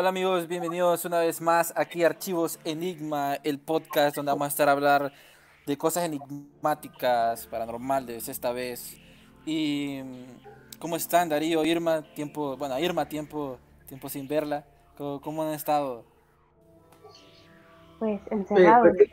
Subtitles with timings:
[0.00, 4.48] Hola amigos, bienvenidos una vez más aquí a Archivos Enigma, el podcast donde vamos a
[4.48, 5.12] estar a hablar
[5.66, 8.96] de cosas enigmáticas, paranormales esta vez.
[9.44, 10.00] Y
[10.78, 12.02] ¿cómo están Darío, Irma?
[12.14, 14.64] Tiempo, bueno, Irma, tiempo, tiempo sin verla.
[14.96, 16.04] ¿Cómo, cómo han estado?
[17.98, 18.92] Pues encerrado.
[18.96, 19.04] Sí,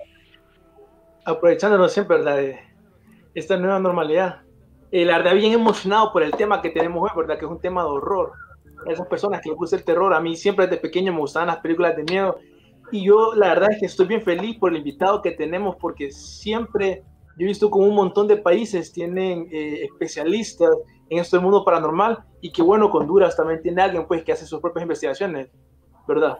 [1.25, 2.35] aprovechándonos siempre ¿verdad?
[2.35, 2.59] de
[3.33, 4.43] esta nueva normalidad.
[4.91, 7.39] Eh, la verdad, bien emocionado por el tema que tenemos hoy, ¿verdad?
[7.39, 8.44] Que es un tema de horror.
[8.87, 11.57] Esas personas que les gusta el terror, a mí siempre desde pequeño me gustaban las
[11.57, 12.37] películas de miedo.
[12.91, 16.11] Y yo, la verdad es que estoy bien feliz por el invitado que tenemos, porque
[16.11, 17.03] siempre
[17.37, 20.69] yo he visto como un montón de países tienen eh, especialistas
[21.09, 22.23] en esto del mundo paranormal.
[22.41, 25.49] Y que bueno, Honduras también tiene alguien pues que hace sus propias investigaciones,
[26.07, 26.39] ¿verdad?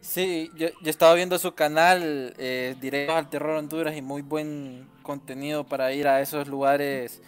[0.00, 5.62] Sí, yo, yo estaba viendo su canal, eh, al Terror Honduras, y muy buen contenido
[5.64, 7.22] para ir a esos lugares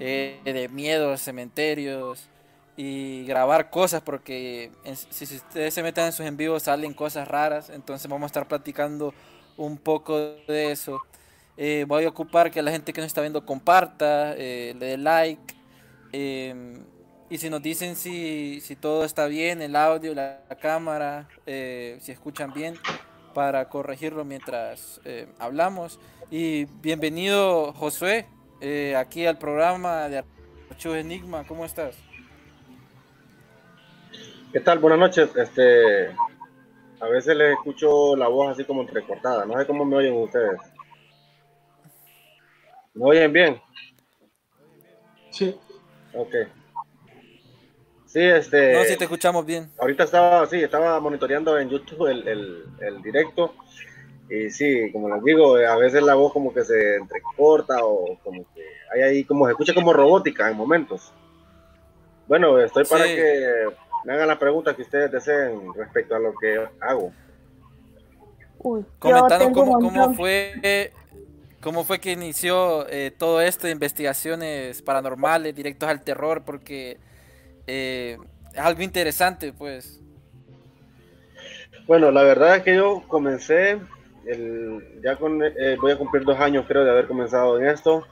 [0.00, 2.28] eh, de miedo, cementerios,
[2.76, 4.70] y grabar cosas, porque
[5.10, 9.12] si, ustedes se meten en sus en salen cosas raras, entonces vamos a estar platicando
[9.56, 10.16] un poco
[10.46, 11.00] de eso.
[11.56, 14.96] Eh, voy a ocupar que la gente que nos está viendo comparta, eh, le dé
[14.96, 15.54] like.
[16.12, 16.84] em,
[17.30, 21.98] y si nos dicen si, si todo está bien, el audio, la, la cámara, eh,
[22.00, 22.76] si escuchan bien,
[23.34, 25.98] para corregirlo mientras eh, hablamos.
[26.30, 28.26] Y bienvenido Josué,
[28.60, 30.24] eh, aquí al programa de
[30.70, 31.96] Archivos Enigma, ¿cómo estás?
[34.52, 34.78] ¿Qué tal?
[34.78, 35.34] Buenas noches.
[35.36, 36.08] Este,
[37.00, 39.44] a veces les escucho la voz así como entrecortada.
[39.44, 40.58] No sé cómo me oyen ustedes.
[42.94, 43.60] ¿Me oyen bien?
[45.30, 45.54] Sí.
[46.14, 46.34] Ok.
[48.06, 48.72] Sí, este.
[48.72, 49.70] No, si te escuchamos bien.
[49.78, 53.54] Ahorita estaba, sí, estaba monitoreando en YouTube el, el, el directo.
[54.30, 58.44] Y sí, como les digo, a veces la voz como que se entrecorta o como
[58.54, 58.62] que
[58.92, 61.12] hay ahí como se escucha como robótica en momentos.
[62.26, 63.14] Bueno, estoy para Sí.
[63.16, 63.68] que
[64.04, 67.12] me hagan las preguntas que ustedes deseen respecto a lo que hago.
[68.58, 70.92] Uy, Comentando cómo, cómo fue
[71.60, 76.98] cómo fue que inició eh, todo esto de investigaciones paranormales, directos al terror, porque
[77.66, 78.18] eh,
[78.52, 80.00] es algo interesante, pues.
[81.86, 83.78] Bueno, la verdad es que yo comencé,
[84.24, 88.06] ya eh, voy a cumplir dos años creo de haber comenzado en esto.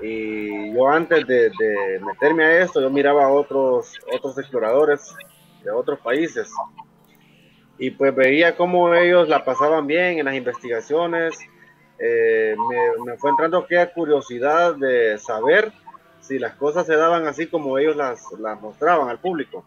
[0.00, 1.50] Y yo antes de,
[2.04, 5.14] meterme a esto, yo miraba a otros, otros exploradores
[5.64, 6.50] de otros países.
[7.78, 11.38] Y pues veía cómo ellos la pasaban bien en las investigaciones.
[11.98, 15.72] Eh, me, me fue entrando aquella curiosidad de saber
[16.20, 19.64] si las cosas se daban así como ellos las, las mostraban al público.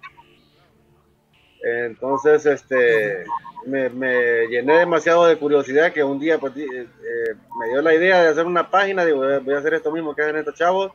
[1.63, 3.23] Entonces, este,
[3.67, 7.93] me, me llené demasiado de curiosidad que un día pues, eh, eh, me dio la
[7.93, 10.91] idea de hacer una página, digo, voy a- hacer esto mismo que hacen estos chavos,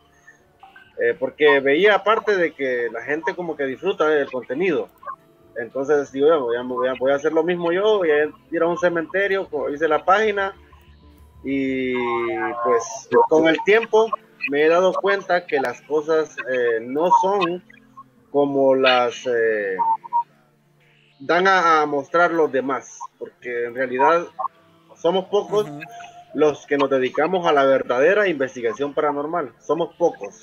[0.99, 4.89] eh, porque veía aparte de que la gente como que disfruta del contenido.
[5.57, 8.25] Entonces digo, "Bueno, voy a, voy a- voy a hacer lo mismo yo, voy a
[8.51, 10.55] ir a un cementerio, hice la página
[11.45, 11.95] y
[12.65, 14.11] pues con el tiempo
[14.51, 17.63] me he dado cuenta que las cosas eh, no son
[18.31, 19.77] como las eh,
[21.19, 24.27] dan a, a mostrar los demás, porque en realidad
[24.97, 25.81] somos pocos Ujú.
[26.35, 29.53] los que nos dedicamos a la verdadera investigación paranormal.
[29.61, 30.43] Somos pocos.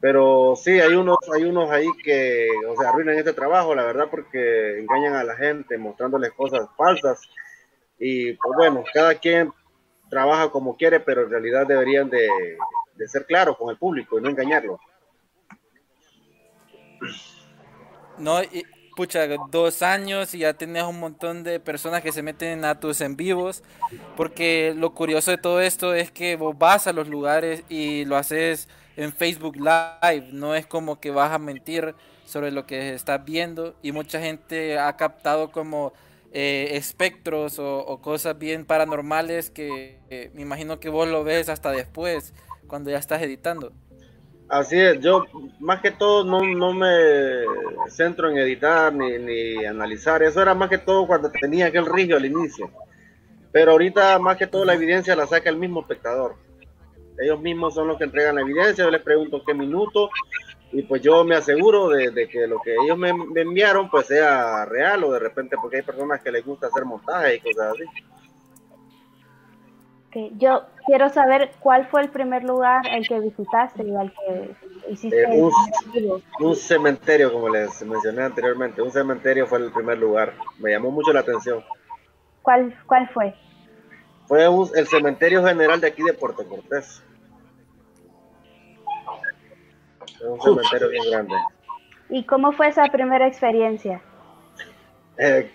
[0.00, 4.08] Pero sí, hay unos, hay unos ahí que, o sea, arruinan este trabajo, la verdad,
[4.10, 7.20] porque engañan a la gente mostrándoles cosas falsas.
[8.00, 9.52] Y pues bueno, cada quien
[10.10, 12.28] trabaja como quiere, pero en realidad deberían de,
[12.96, 14.80] de ser claros con el público y no engañarlo.
[18.18, 18.64] No, y,
[18.96, 23.00] pucha, dos años y ya tienes un montón de personas que se meten a tus
[23.00, 23.62] en vivos.
[24.16, 28.16] Porque lo curioso de todo esto es que vos vas a los lugares y lo
[28.16, 30.28] haces en Facebook Live.
[30.32, 31.94] No es como que vas a mentir
[32.24, 33.74] sobre lo que estás viendo.
[33.82, 35.92] Y mucha gente ha captado como
[36.32, 41.70] eh, espectros o, cosas bien paranormales que eh, me imagino que vos lo ves hasta
[41.72, 42.32] después,
[42.68, 43.72] cuando ya estás editando.
[44.48, 45.24] Así es, yo
[45.60, 46.90] más que todo no, no me
[47.88, 52.16] centro en editar ni, ni, analizar, eso era más que todo cuando tenía aquel río
[52.16, 52.70] al inicio.
[53.50, 56.36] Pero ahorita más que todo la evidencia la saca el mismo espectador.
[57.18, 60.10] Ellos mismos son los que entregan la evidencia, yo les pregunto qué minuto
[60.72, 65.04] y pues yo me aseguro de, que lo que ellos me, enviaron pues sea real
[65.04, 67.84] o de repente porque hay personas que les gusta hacer montajes y cosas así.
[70.36, 74.54] Yo quiero saber cuál fue el primer lugar al que visitaste y al que
[74.90, 75.22] hiciste.
[75.22, 75.50] Eh,
[76.40, 80.34] un, cementerio, como les mencioné anteriormente, un cementerio fue el primer lugar.
[80.58, 81.64] Me llamó mucho la atención.
[82.42, 83.34] ¿Cuál, cuál fue?
[84.26, 84.44] Fue
[84.74, 87.02] el cementerio general de aquí de Puerto Cortés.
[90.22, 91.34] un cementerio bien grande.
[92.10, 94.02] ¿Y cómo fue esa primera experiencia?
[95.18, 95.50] Eh,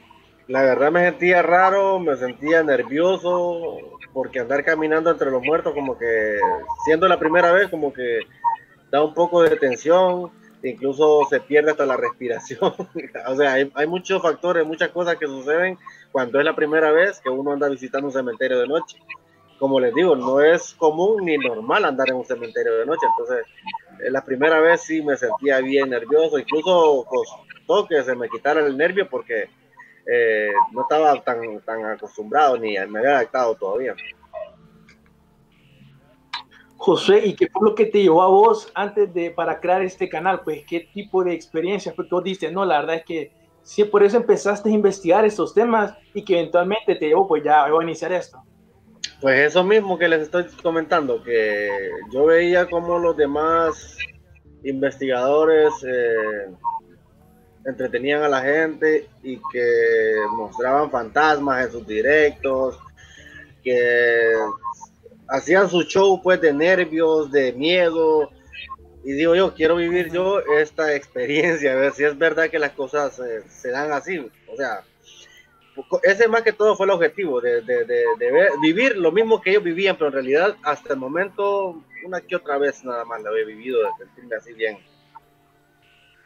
[0.48, 5.98] la verdad me sentía raro, me sentía nervioso, porque andar caminando entre los muertos, como
[5.98, 6.40] que
[6.86, 8.20] siendo la primera vez, como que
[8.92, 10.32] da un poco de tensión,
[10.64, 12.74] incluso se pierde hasta la respiración.
[13.28, 15.78] o sea, hay, hay, muchos factores, muchas cosas que suceden
[16.12, 18.98] cuando es la primera vez que uno anda visitando un cementerio de noche.
[19.60, 23.46] Como les digo, no es común ni normal andar en un cementerio de noche, entonces
[24.12, 28.78] la primera vez sí me sentía bien nervioso, incluso costó que se me quitara el
[28.78, 29.50] nervio porque
[30.12, 33.96] eh, no estaba tan, tan acostumbrado ni me había adaptado todavía.
[36.78, 40.08] José, ¿y qué fue lo que te llevó a vos antes de para crear este
[40.08, 40.42] canal?
[40.44, 42.52] Pues, ¿qué tipo de experiencia fue que vos diste?
[42.52, 43.32] No, la verdad es que
[43.64, 47.68] sí, por eso empezaste a investigar estos temas y que eventualmente te llevó, pues ya
[47.70, 48.42] voy a iniciar esto.
[49.20, 51.70] Pues eso mismo que les estoy comentando, que
[52.14, 53.98] yo veía como los demás
[54.64, 56.54] investigadores eh,
[57.68, 62.80] entretenían a la gente y que mostraban fantasmas en sus directos,
[63.62, 64.34] que
[65.28, 68.32] hacían su show pues de nervios, de miedo.
[69.04, 72.72] Y digo yo, quiero vivir yo esta experiencia, a ver si es verdad que las
[72.72, 74.18] cosas eh, se dan así.
[74.20, 74.84] O sea,
[76.04, 79.98] ese más que todo fue el objetivo, de, de vivir lo mismo que ellos vivían,
[79.98, 83.84] pero en realidad hasta el momento una que otra vez nada más lo he vivido,
[83.84, 84.78] de sentirme así bien.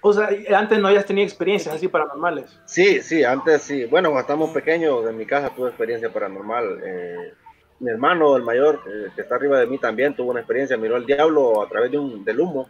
[0.03, 2.59] O sea, antes no hayas tenido experiencias así paranormales.
[2.65, 3.85] Sí, sí, antes sí.
[3.85, 6.81] Bueno, cuando estábamos pequeños, en mi casa tuve experiencia paranormal.
[6.83, 7.33] Eh,
[7.79, 10.75] mi hermano, el mayor, eh, que está arriba de mí, también tuvo una experiencia.
[10.75, 12.67] Miró al diablo a través de un, del humo.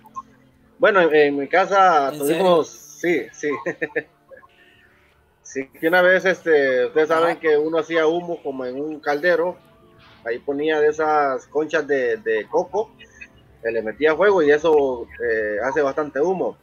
[0.77, 3.49] Bueno, en, mi casa tuvimos, sí, sí.
[5.41, 9.57] sí, que una vez, este, ustedes saben que uno hacía humo como en un caldero.
[10.25, 12.91] Ahí ponía de esas conchas de, de coco,
[13.63, 16.57] le metía fuego y eso eh, hace bastante humo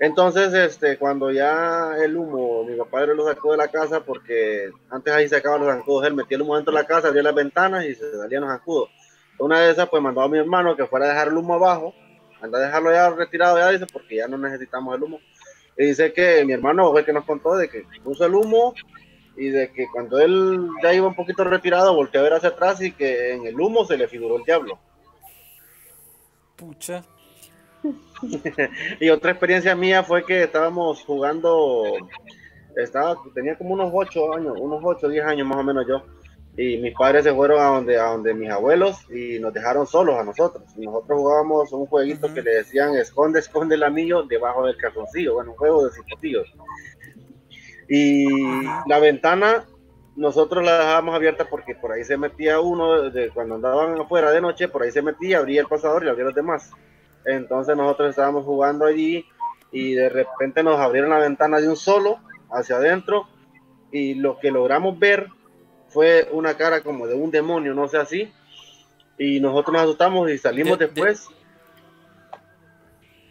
[0.00, 5.12] entonces, este, cuando ya el humo, mi papá lo sacó de la casa porque antes
[5.12, 7.84] ahí sacaban los zancudos, él metía el humo dentro de la casa, abría las ventanas
[7.84, 8.88] y se salían los zancudos.
[9.38, 11.94] Una de esas, pues mandó a mi hermano que fuera a dejar el humo abajo,
[12.40, 15.20] anda a dejarlo ya retirado ya, dice, porque ya no necesitamos el humo.
[15.76, 18.72] Y dice que mi hermano fue que nos contó de que puso el humo
[19.36, 22.80] y de que cuando él ya iba un poquito retirado, volteó a ver hacia atrás
[22.80, 24.78] y que en el humo se le figuró el diablo.
[26.56, 27.04] Pucha.
[29.00, 31.84] y otra experiencia mía fue que estábamos jugando,
[32.76, 36.02] estaba, tenía como unos 8 años, unos 8, 10 años más o menos yo,
[36.56, 40.16] y mis padres se fueron a donde, a donde mis abuelos y nos dejaron solos
[40.18, 40.64] a nosotros.
[40.76, 45.52] nosotros jugábamos un jueguito que le decían esconde, esconde el anillo debajo del calzoncillo, bueno,
[45.52, 46.48] un juego de cipotillos.
[47.88, 48.26] Y
[48.86, 49.64] la ventana
[50.16, 54.40] nosotros la dejábamos abierta porque por ahí se metía uno, de, cuando andaban afuera de
[54.40, 56.70] noche, por ahí se metía, abría el pasador y abría los demás.
[57.24, 59.26] Entonces nosotros estábamos jugando allí
[59.72, 62.18] y de repente nos abrieron la ventana de un solo
[62.50, 63.28] hacia adentro
[63.92, 65.28] y lo que logramos ver
[65.88, 68.32] fue una cara como de un demonio, no sé así.
[69.18, 71.28] Y nosotros nos asustamos y salimos después.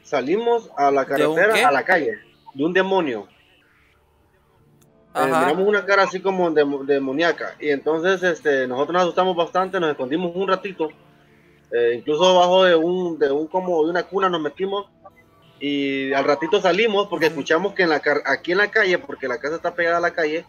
[0.04, 2.20] Salimos a la carretera, a la calle,
[2.54, 3.28] de un demonio.
[5.16, 7.56] Eh, miramos una cara así como de, demoníaca.
[7.60, 10.90] Y entonces este, nosotros nos asustamos bastante, nos escondimos un ratito.
[11.72, 14.88] Eh, incluso abajo de un, de un como de una cuna nos metimos
[15.60, 19.40] y al ratito salimos porque escuchamos que en la, aquí en la calle, porque la
[19.40, 20.46] casa está pegada a la calle,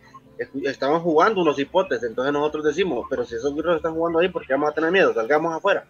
[0.64, 2.02] estaban jugando unos hipotes.
[2.02, 4.92] Entonces nosotros decimos, pero si esos virus están jugando ahí, ¿por qué vamos a tener
[4.92, 5.12] miedo?
[5.12, 5.84] Salgamos afuera.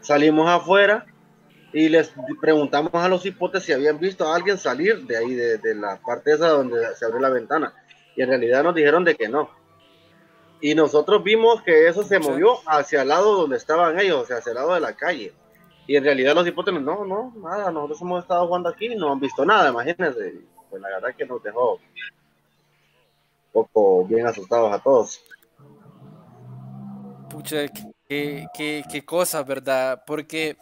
[0.00, 1.04] Salimos afuera
[1.72, 5.58] y les preguntamos a los hipotes si habían visto a alguien salir de ahí, de,
[5.58, 7.74] de la parte esa donde se abrió la ventana
[8.18, 9.48] y en realidad nos dijeron de que no.
[10.60, 14.38] Y nosotros vimos que eso se movió hacia el lado donde estaban ellos, o sea,
[14.38, 15.32] hacia el lado de la calle.
[15.86, 19.12] Y en realidad los hipótesis, no, no, nada, nosotros hemos estado jugando aquí y no
[19.12, 20.40] han visto nada, imagínense.
[20.68, 21.80] Pues la verdad que nos dejó un
[23.52, 25.22] poco bien asustados a todos.
[27.30, 27.68] Pucha,
[28.08, 30.02] qué, qué, qué cosa, ¿verdad?
[30.06, 30.56] Porque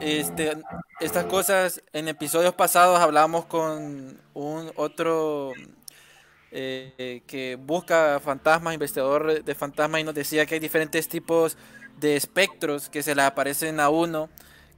[0.00, 0.52] este,
[1.00, 5.52] estas cosas en episodios pasados hablábamos con un otro
[6.50, 11.56] eh, que busca fantasmas, investigador de fantasmas, y nos decía que hay diferentes tipos
[11.98, 14.28] de espectros que se le aparecen a uno.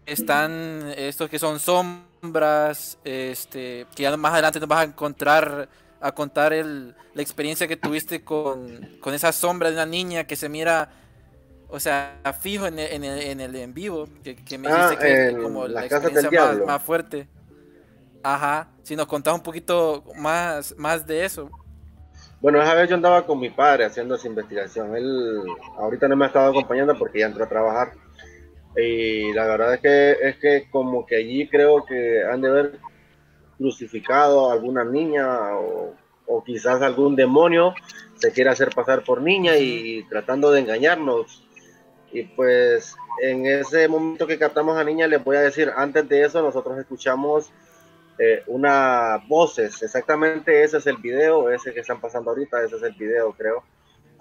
[0.06, 5.68] Están estos que son sombras, este, que ya más adelante nos vas a encontrar,
[6.00, 10.36] a contar el, la experiencia que tuviste con, con esa sombra de una niña que
[10.36, 10.90] se mira
[11.72, 15.36] o sea, fijo en el en, el, en, vivo, que, me ah, dice que es
[15.36, 17.28] como la, experiencia más, más, fuerte.
[18.22, 21.48] Ajá, si nos contás un poquito más, más de eso.
[22.40, 24.96] Bueno, esa vez yo andaba con mi padre haciendo esa investigación.
[24.96, 25.42] Él
[25.76, 27.92] ahorita no me ha estado acompañando porque ya entró a trabajar.
[28.76, 32.78] Y la verdad es que es que como que allí creo que han de haber
[33.58, 35.94] crucificado a alguna niña o,
[36.26, 37.74] o quizás algún demonio
[38.14, 41.44] se quiere hacer pasar por niña y tratando de engañarnos.
[42.12, 46.22] Y pues en ese momento que captamos a niña, les voy a decir, antes de
[46.22, 47.52] eso nosotros escuchamos
[48.22, 52.82] eh, una voces, exactamente ese es el video, ese que están pasando ahorita, ese es
[52.82, 53.64] el video, creo.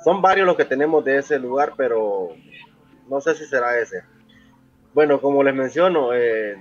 [0.02, 2.30] Son varios los que tenemos de ese lugar, pero
[3.10, 4.04] no sé si será ese.
[4.94, 6.56] Bueno, como les menciono, eh,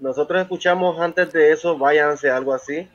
[0.00, 2.88] nosotros escuchamos antes de eso, váyanse, algo así.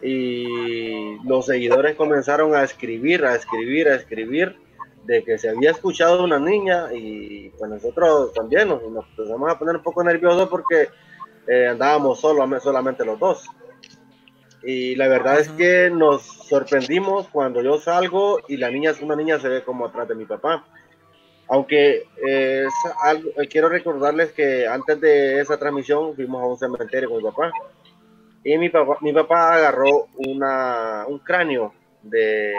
[0.00, 4.56] Y los seguidores comenzaron a escribir, a escribir, a escribir
[5.04, 9.58] de que se había escuchado una niña y pues nosotros también nos, nos empezamos a
[9.58, 10.88] poner un poco nerviosos porque
[11.46, 13.46] eh, andábamos solo, solamente los dos.
[14.62, 19.38] Y la verdad es que nos sorprendimos cuando yo salgo y la niña, una niña
[19.38, 20.64] se ve como atrás de mi papá.
[21.48, 22.64] Aunque eh,
[23.02, 27.24] algo, eh, quiero recordarles que antes de esa transmisión fuimos a un cementerio con mi
[27.24, 27.52] papá.
[28.42, 32.54] Y mi papá, mi papá agarró una, un cráneo de,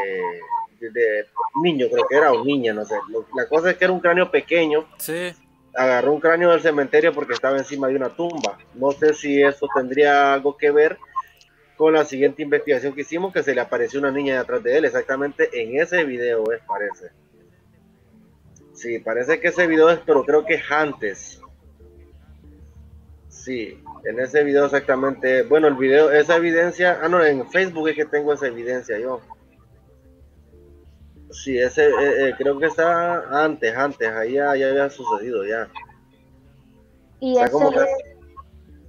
[0.80, 1.25] de, de
[1.63, 2.96] niño, creo que era un niño, no sé.
[3.36, 4.86] La cosa es que era un cráneo pequeño.
[4.98, 5.34] Sí
[5.75, 8.58] agarró un cráneo del cementerio porque estaba encima de una tumba.
[8.74, 10.98] No sé si eso tendría algo que ver
[11.75, 14.86] con la siguiente investigación que hicimos, que se le apareció una niña detrás de él,
[14.86, 17.12] exactamente en ese video, es, parece.
[18.74, 21.41] Sí, parece que ese video es, pero creo que es antes.
[23.27, 25.44] Sí, en ese video exactamente.
[25.44, 29.22] Bueno, el video, esa evidencia, ah, no, en Facebook es que tengo esa evidencia yo.
[31.44, 35.68] Sí, ese eh, eh, creo que está antes, antes, ahí ya, había sucedido ya.
[37.20, 37.58] Y ese,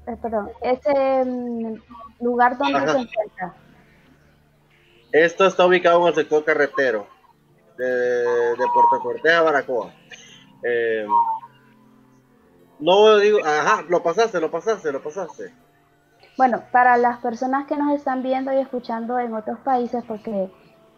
[0.07, 1.75] eh, perdón, ese mm,
[2.21, 3.55] lugar donde se encuentra.
[5.13, 7.07] Esto está ubicado en el sector carretero
[7.77, 9.93] de, de Puerto Cortés a Baracoa.
[12.79, 15.53] no digo, ajá, lo pasaste, lo pasaste, lo pasaste.
[16.37, 20.51] Bueno, para las personas que nos están viendo y escuchando en otros países, porque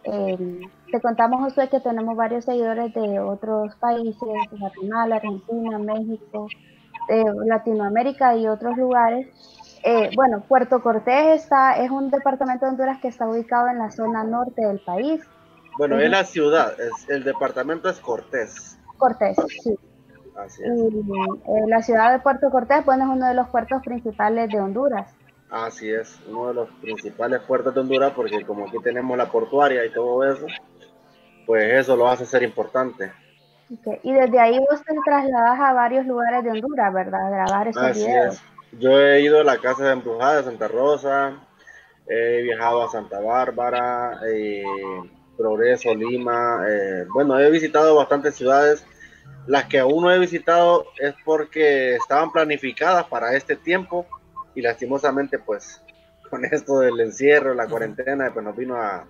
[0.03, 0.59] eh,
[0.91, 6.47] te contamos, Josué, que tenemos varios seguidores de otros países, Guatemala, Argentina, México,
[7.07, 9.27] eh, Latinoamérica y otros lugares.
[9.83, 13.91] Eh, bueno, Puerto Cortés está, es un departamento de Honduras que está ubicado en la
[13.91, 15.21] zona norte del país.
[15.77, 18.77] Bueno, es la ciudad, es, el departamento es Cortés.
[18.97, 19.77] Cortés, sí.
[20.35, 20.77] Así es.
[20.77, 25.15] Y, la ciudad de Puerto Cortés, bueno, es uno de los puertos principales de Honduras.
[25.49, 29.85] Así es, uno de los principales puertos de Honduras, porque como aquí tenemos la portuaria
[29.85, 30.45] y todo eso,
[31.49, 33.11] pues eso lo hace ser importante.
[34.03, 37.25] Y desde ahí vos te trasladas a varios lugares de Honduras, ¿verdad?
[37.25, 38.39] A grabar esos Así Es.
[38.73, 41.39] Yo he ido a la casa de embrujada de Santa Rosa,
[42.07, 44.63] he viajado a Santa Bárbara, eh,
[45.35, 46.63] Progreso, Lima.
[46.69, 48.85] Eh, bueno, he visitado bastantes ciudades.
[49.47, 54.05] Las que aún no he visitado es porque estaban planificadas para este tiempo
[54.53, 55.81] y lastimosamente pues
[56.29, 59.07] con esto del encierro, la cuarentena, pues nos vino a,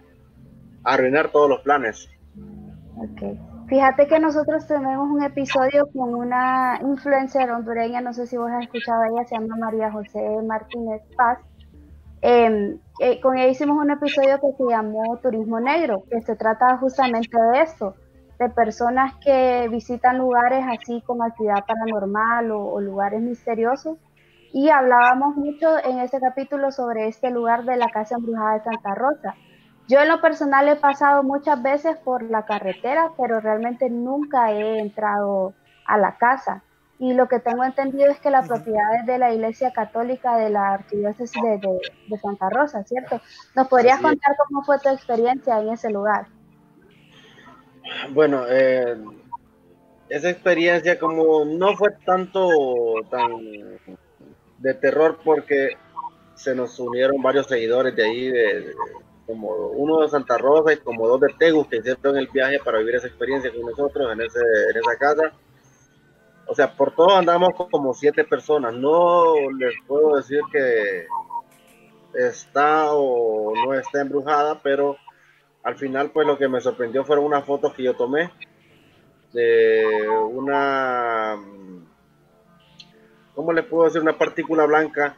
[0.86, 2.10] arruinar todos los planes.
[2.98, 3.38] Ok.
[3.70, 8.64] Fíjate que nosotros tenemos un episodio con una influencer hondureña, no sé si vos has
[8.64, 11.38] escuchado ella, se llama María José Martínez Paz.
[12.22, 16.78] Em, eh, con ella hicimos un episodio que se llamó Turismo Negro, que se trata
[16.78, 17.94] justamente de esto,
[18.40, 23.98] de personas que visitan lugares así como actividad paranormal o, lugares misteriosos.
[24.52, 28.96] Y hablábamos mucho en ese capítulo sobre este lugar de la Casa Embrujada de Santa
[28.96, 29.36] Rosa.
[29.90, 34.78] Yo en lo personal he pasado muchas veces por la carretera, pero realmente nunca he
[34.78, 36.62] entrado a la casa.
[37.00, 40.52] Y lo que tengo entendido es que la propiedad es de la Iglesia Católica de
[40.52, 43.20] la Archidiócesis de, Santa Rosa, ¿cierto?
[43.56, 46.28] ¿Nos podrías contar cómo fue tu experiencia en ese lugar?
[48.12, 48.96] Bueno, eh,
[50.08, 52.48] esa experiencia como no fue tanto
[53.10, 53.40] tan
[54.60, 55.78] de terror porque
[56.36, 58.76] se nos unieron varios seguidores de ahí, de,
[59.30, 62.80] como uno de Santa Rosa y como dos de Tegus que hicieron el viaje para
[62.80, 65.34] vivir esa experiencia con nosotros en, ese, en esa casa
[66.50, 68.74] o sea, por todo andamos como siete personas.
[68.74, 71.06] No les puedo decir que
[72.16, 74.98] está o no está embrujada, pero
[75.62, 78.32] al final pues lo que me sorprendió fueron unas fotos que yo tomé
[79.32, 81.38] de una,
[83.36, 84.02] ¿cómo les puedo decir?
[84.02, 85.18] Una partícula blanca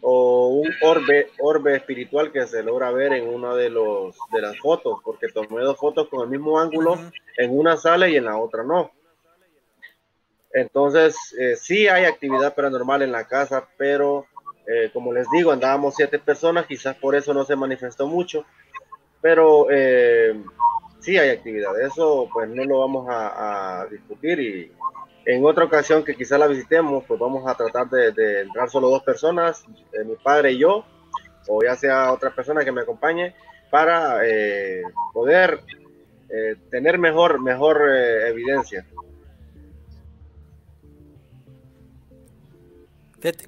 [0.00, 4.58] o un orbe, orbe espiritual que se logra ver en una de, los, de las
[4.58, 6.98] fotos, porque tomé dos fotos con el mismo ángulo
[7.36, 8.90] en una sala y en la otra no.
[10.52, 14.26] Entonces, eh, sí hay actividad paranormal en la casa, pero
[14.66, 18.44] eh, como les digo, andábamos siete personas, quizás por eso no se manifestó mucho,
[19.20, 20.42] pero eh,
[21.00, 21.78] sí hay actividad.
[21.80, 24.72] Eso pues no lo vamos a, discutir y
[25.26, 29.02] en otra ocasión que quizás la visitemos, pues vamos a tratar de, entrar solo dos
[29.02, 29.64] personas,
[30.04, 30.84] mi padre y yo,
[31.48, 33.34] o ya sea otra persona que me acompañe,
[33.70, 34.20] para
[35.12, 35.60] poder
[36.70, 38.86] tener mejor, mejor evidencia.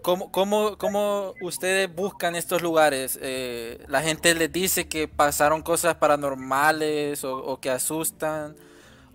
[0.03, 3.19] ¿Cómo, cómo, cómo ustedes buscan estos lugares?
[3.23, 8.57] Eh, ¿La gente les dice que pasaron cosas paranormales o, que asustan?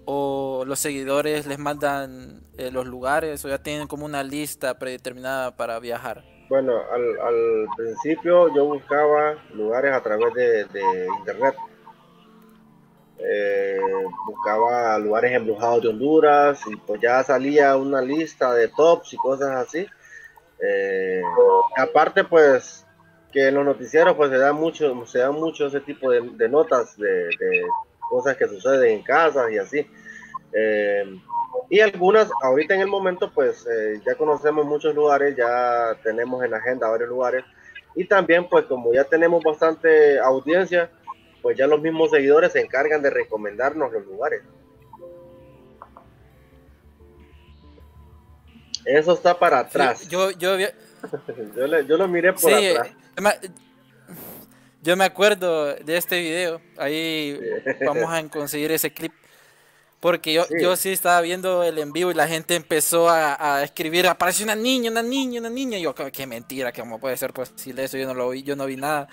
[0.05, 3.43] ¿O los seguidores les mandan eh, los lugares?
[3.45, 6.23] ¿O ya tienen como una lista predeterminada para viajar?
[6.49, 11.55] Bueno, al, principio yo buscaba lugares a través de, internet.
[13.17, 13.79] Eh,
[14.25, 19.51] buscaba lugares embrujados de Honduras y pues ya salía una lista de tops y cosas
[19.51, 19.87] así
[20.63, 21.21] eh,
[21.75, 22.85] aparte, pues,
[23.31, 26.95] que en los noticieros pues se da mucho, se da mucho ese tipo de, notas
[26.97, 27.29] de,
[28.09, 29.87] cosas que suceden en casas y así.
[30.53, 31.19] Eh,
[31.69, 36.51] y algunas, ahorita en el momento, pues eh, ya conocemos muchos lugares, ya tenemos en
[36.51, 37.43] la agenda varios lugares.
[37.95, 40.89] Y también, pues como ya tenemos bastante audiencia,
[41.41, 44.41] pues ya los mismos seguidores se encargan de recomendarnos los lugares.
[48.85, 50.07] Eso está para atrás.
[50.09, 50.57] yo, yo,
[51.87, 52.89] yo, lo miré por atrás.
[54.83, 56.61] Yo me acuerdo de este video.
[56.77, 57.39] Ahí
[57.85, 59.13] vamos a conseguir ese clip.
[60.01, 60.55] Porque yo sí.
[60.61, 64.55] yo sí estaba viendo el en vivo y la gente empezó a, escribir, aparece una
[64.55, 65.77] niña, una niña, una niña.
[65.77, 67.97] Y yo, qué mentira, ¿cómo puede ser posible eso?
[67.97, 69.07] Yo no lo vi, yo no vi nada.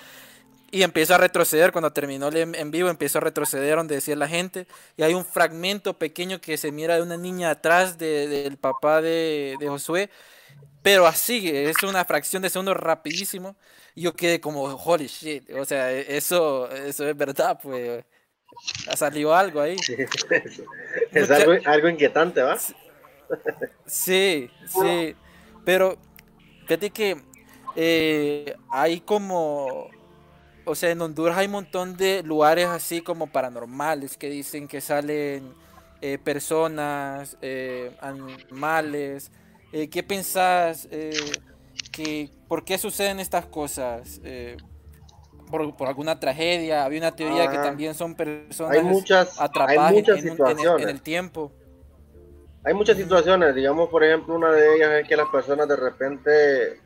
[0.72, 4.26] Y empiezo a retroceder, cuando terminó el en vivo, empiezo a retroceder donde decía la
[4.26, 4.66] gente.
[4.96, 9.56] Y hay un fragmento pequeño que se mira de una niña atrás del papá de,
[9.68, 10.10] Josué.
[10.82, 13.56] Pero así, es una fracción de segundo rapidísimo.
[13.94, 15.50] Y yo quedé como, holy shit.
[15.52, 18.04] O sea, eso, eso es verdad, pues.
[18.88, 19.76] Ha salido algo ahí.
[21.12, 22.58] es algo, algo, inquietante, ¿va?
[23.86, 25.14] Sí, sí.
[25.64, 25.96] Pero
[26.66, 27.22] fíjate que
[27.76, 29.88] eh, hay como
[30.70, 34.80] o sea, en Honduras hay un montón de lugares así como paranormales que dicen que
[34.80, 35.52] salen
[36.00, 39.32] eh, personas, eh, animales.
[39.72, 40.88] Eh, ¿Qué pensás?
[41.92, 44.20] que, ¿Por qué suceden estas cosas?
[45.50, 46.84] Por, alguna tragedia?
[46.84, 51.52] Había una teoría que ah, también son personas atrapadas en, el tiempo.
[52.62, 56.80] Hay muchas situaciones, digamos, por ejemplo, una de ellas es que las personas de repente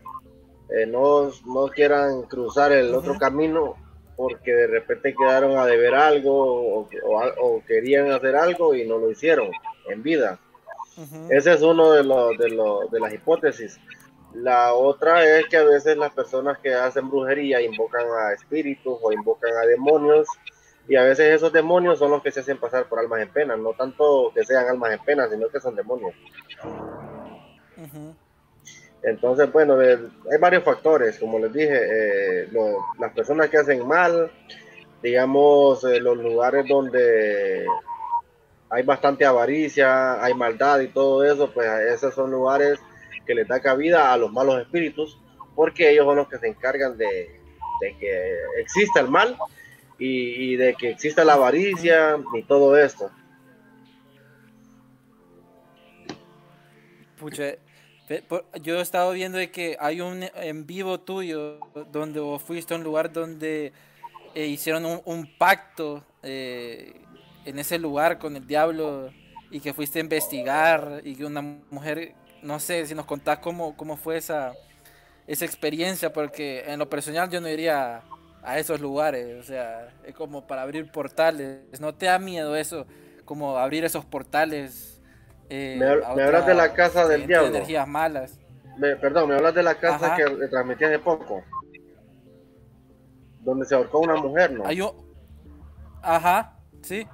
[0.68, 3.74] eh, no, no, quieran cruzar el otro camino
[4.16, 9.50] porque de repente quedaron a deber algo o, querían hacer algo y no lo hicieron
[9.90, 10.38] en vida.
[11.28, 12.48] Ese es uno de, los, de,
[12.90, 13.78] de las hipótesis.
[14.34, 19.12] La otra es que a veces las personas que hacen brujería invocan a espíritus o
[19.12, 20.26] invocan a demonios
[20.88, 23.56] y a veces esos demonios son los que se hacen pasar por almas en pena,
[23.56, 26.14] no tanto que sean almas en pena, sino que son demonios.
[29.02, 31.80] Entonces, bueno, hay varios factores, como les dije,
[32.44, 32.48] eh,
[32.98, 34.30] las personas que hacen mal,
[35.02, 37.66] digamos, eh, los lugares donde
[38.74, 42.80] hay bastante avaricia, hay maldad y todo eso, pues esos son lugares
[43.24, 45.16] que les da cabida a los malos espíritus,
[45.54, 47.40] porque ellos son los que se encargan de,
[47.80, 49.36] de que exista el mal
[49.96, 53.12] y, de que exista la avaricia y todo esto.
[57.16, 57.54] Pucha,
[58.60, 61.60] yo he estado viendo de que hay un en vivo tuyo
[61.92, 63.72] donde fuiste a un lugar donde
[64.34, 67.03] eh, hicieron un, pacto eh,
[67.44, 69.10] en ese lugar con el diablo
[69.50, 73.76] y que fuiste a investigar y que una mujer, no sé si nos contás cómo,
[73.76, 74.52] cómo fue esa,
[75.26, 78.02] esa experiencia, porque en lo personal yo no iría
[78.42, 82.86] a esos lugares, o sea, es como para abrir portales, ¿no te da miedo eso,
[83.24, 85.00] como abrir esos portales?
[85.48, 87.48] Eh, me, hablas de la casa del diablo.
[87.48, 88.38] energías malas.
[89.00, 91.42] perdón, me hablas de la casa que le transmití hace poco,
[93.40, 94.64] donde se ahorcó una mujer, ¿no?
[96.02, 97.06] Ajá, sí.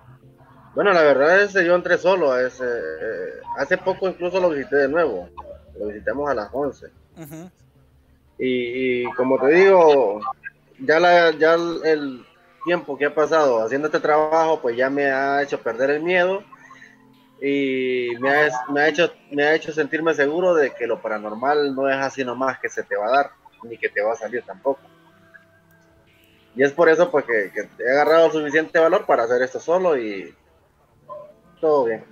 [0.75, 2.39] Bueno, la verdad es que yo entré solo.
[2.39, 5.29] Ese, eh, hace poco incluso lo visité de nuevo.
[5.79, 6.87] Lo visitamos a las 11.
[8.39, 10.21] y, como te digo,
[10.79, 12.25] ya, la, ya el,
[12.65, 16.43] tiempo que ha pasado haciendo este trabajo, pues ya me ha hecho perder el miedo
[17.41, 21.75] y me ha, me ha, hecho, me ha hecho sentirme seguro de que lo paranormal
[21.75, 23.31] no es así nomás que se te va a dar,
[23.63, 24.81] ni que te va a salir tampoco.
[26.55, 29.97] Y es por eso pues que, que he agarrado suficiente valor para hacer esto solo
[29.97, 30.35] y
[31.61, 32.05] todo bien.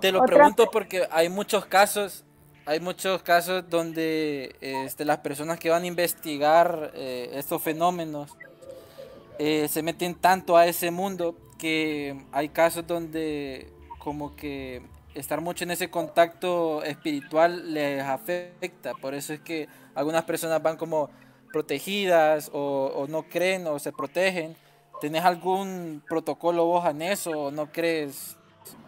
[0.00, 2.24] Te lo pregunto porque hay muchos casos,
[2.66, 8.36] hay muchos casos donde este, las personas que van a investigar eh, estos fenómenos
[9.38, 14.82] eh, se meten tanto a ese mundo que hay casos donde como que
[15.14, 18.92] estar mucho en ese contacto espiritual les afecta.
[18.94, 21.08] Por eso es que algunas personas van como
[21.52, 24.56] protegidas o, o no creen o se protegen
[25.00, 28.36] ¿Tenés algún protocolo vos en eso o no crees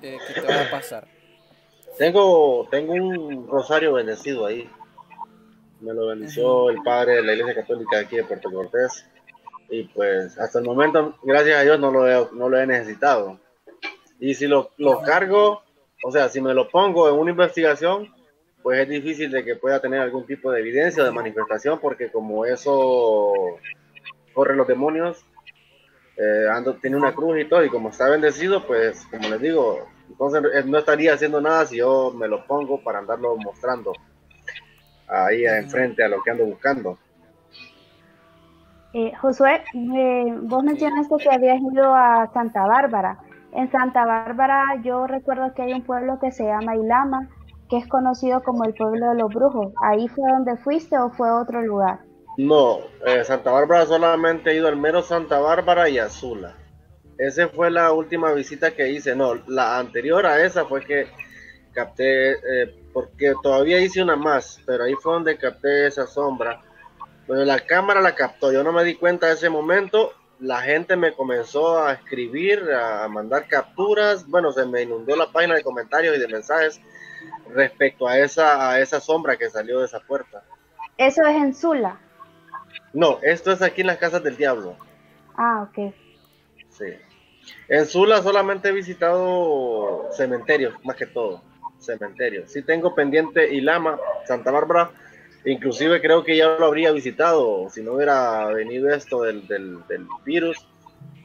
[0.03, 1.07] eh, que te va a pasar?
[1.99, 4.69] Tengo, tengo un rosario bendecido ahí.
[5.81, 9.05] Me lo bendició el padre de la iglesia católica aquí de Puerto Cortés.
[9.69, 13.39] Y pues hasta el momento, gracias a Dios, no lo he, no lo he necesitado.
[14.19, 15.63] Y si lo, lo cargo,
[16.03, 18.13] o sea, si me lo pongo en una investigación,
[18.63, 22.45] pues es difícil de que pueda tener algún tipo de evidencia de manifestación, porque como
[22.45, 23.33] eso
[24.35, 25.25] corre los demonios,
[26.19, 29.87] eh, ando, tiene una cruz y todo, y como está bendecido, pues como les digo,
[30.09, 33.93] entonces eh, no estaría haciendo nada si yo me lo pongo para andarlo mostrando
[35.07, 36.99] ahí enfrente a lo que ando buscando.
[38.95, 39.63] Eh, Josué,
[40.43, 43.19] vos mencionaste que habías ido a Santa Bárbara.
[43.53, 47.29] En Santa Bárbara yo recuerdo que hay un pueblo que se llama Ilama,
[47.69, 49.73] que es conocido como el pueblo de los brujos.
[49.83, 52.01] ¿Ahí fue donde fuiste o fue otro lugar?
[52.39, 56.55] No, eh, Santa Bárbara solamente he ido al mero Santa Bárbara y Azula.
[57.19, 59.17] Esa fue la última visita que hice.
[59.17, 61.09] No, la anterior a esa fue que
[61.73, 66.63] capté, eh, porque todavía hice una más, pero ahí fue donde capté esa sombra.
[67.27, 70.13] Bueno, la cámara la captó, yo no me di cuenta de ese momento.
[70.39, 74.25] La gente me comenzó a escribir, a mandar capturas.
[74.29, 76.81] Bueno, se me inundó la página de comentarios y de mensajes
[77.53, 80.45] respecto a esa, a esa sombra que salió de esa puerta.
[80.97, 81.99] Eso es en Sula.
[82.93, 84.77] No, esto es aquí en las casas del diablo.
[85.37, 85.95] Ah, ok.
[86.71, 86.87] Sí.
[87.69, 91.43] En Sula solamente he visitado cementerios, más que todo.
[91.79, 92.51] Cementerios.
[92.51, 94.91] Sí tengo pendiente Ilama, Santa Bárbara.
[95.45, 99.79] Inclusive creo que ya lo habría visitado si no hubiera venido esto del, del,
[100.25, 100.67] virus.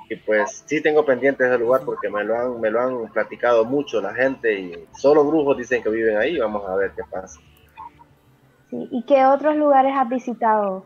[0.09, 3.65] Y pues sí tengo pendiente ese lugar porque me lo han, me lo han platicado
[3.65, 6.37] mucho la gente y solo brujos dicen que viven ahí.
[6.37, 7.39] Vamos a ver qué pasa.
[8.69, 8.87] Sí.
[8.91, 10.85] ¿Y qué otros lugares has visitado?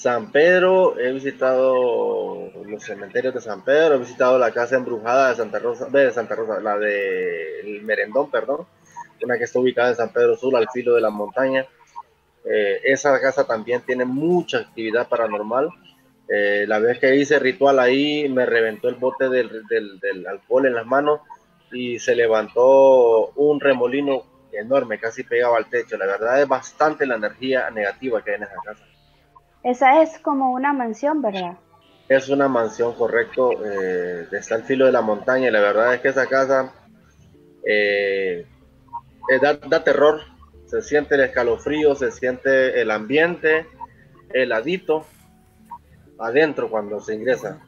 [0.00, 5.36] San Pedro, he visitado los cementerios de San Pedro, he visitado la casa embrujada de
[5.36, 8.66] Santa Rosa, de Santa Rosa, la de Merendón, perdón,
[9.22, 11.66] una que está ubicada en San Pedro Sur, al filo de la montaña.
[12.46, 15.68] Eh, esa casa también tiene mucha actividad paranormal.
[16.30, 20.76] Eh, la vez que hice ritual ahí, me reventó el bote del, del alcohol en
[20.76, 21.20] las manos
[21.72, 25.98] y se levantó un remolino enorme, casi pegaba al techo.
[25.98, 28.89] La verdad es bastante la energía negativa que hay en esa casa.
[29.62, 31.58] Esa es como una mansión, ¿verdad?
[32.08, 33.52] Es una mansión, correcto.
[33.64, 36.72] Eh, está al filo de la montaña y la verdad es que esa casa
[37.64, 38.46] eh,
[39.30, 40.20] eh, da, terror.
[40.66, 43.66] Se siente el escalofrío, se siente el ambiente
[44.32, 45.04] heladito
[46.18, 47.60] adentro cuando se ingresa.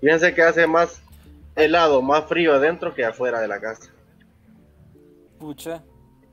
[0.00, 1.02] Fíjense que hace más
[1.56, 3.90] helado, más frío adentro que afuera de la casa.
[5.38, 5.82] Pucha,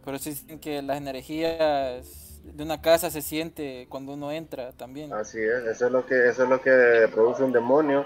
[0.06, 5.12] pero sí dicen que las energías de una casa se siente cuando uno entra también.
[5.14, 8.06] Así es, eso es lo que, eso es lo que produce un demonio.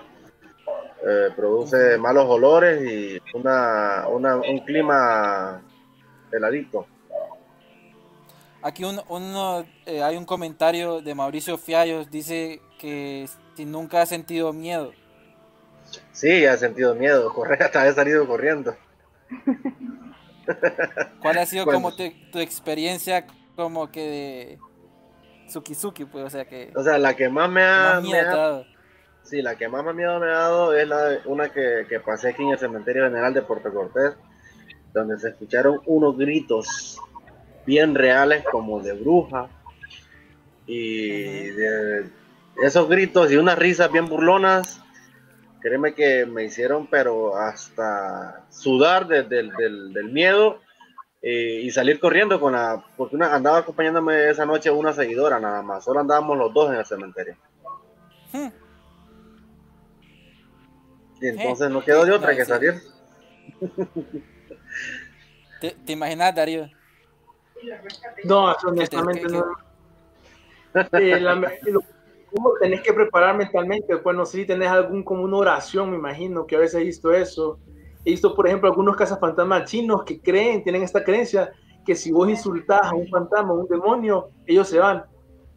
[1.08, 5.62] Eh, produce malos olores y una, una, un clima
[6.32, 6.88] heladito.
[8.62, 14.06] aquí un, uno, eh, hay un comentario de Mauricio Fiallos, dice que si nunca ha
[14.06, 14.92] sentido miedo.
[16.12, 18.76] Sí, ha sentido miedo, correr hasta haber salido corriendo.
[21.20, 21.82] ¿Cuál ha sido Bueno.
[21.82, 24.60] como tu, tu experiencia como que
[25.48, 28.10] de Suki pues, o sea que O sea, la que más me ha, más me
[28.10, 28.66] miedo te ha- dado?
[29.24, 32.44] sí, la que más miedo me ha dado es la una que, que pasé aquí
[32.44, 34.14] en el cementerio general de Puerto Cortés,
[34.94, 36.98] donde se escucharon unos gritos
[37.66, 39.50] bien reales como de bruja
[40.66, 42.10] y de
[42.64, 44.82] esos gritos y unas risas bien burlonas.
[45.62, 49.52] Créeme que me hicieron, pero hasta sudar de- del-
[49.94, 50.60] del miedo
[51.22, 55.62] eh, y salir corriendo con la, porque una, andaba acompañándome esa noche una seguidora nada
[55.62, 57.36] más, solo andábamos los dos en el cementerio.
[58.32, 58.48] Hmm.
[61.20, 62.50] Y entonces no quedó de otra que sí.
[62.52, 62.74] salir.
[65.62, 66.70] ¿Te, te imaginas, Darío?
[68.24, 69.46] No, eso ¿Qué te- honestamente qué- no.
[71.00, 71.82] Eh, la- lo-
[72.30, 74.00] ¿Cómo tenés que preparar mentalmente?
[74.14, 77.12] No sé si tenés algún como una oración, me imagino que a veces he visto
[77.12, 77.58] eso.
[78.08, 81.52] He visto, por ejemplo, algunos cazafantasmas chinos que creen, tienen esta creencia
[81.86, 85.04] que si vos insultás a un fantasma, a un demonio, ellos se van.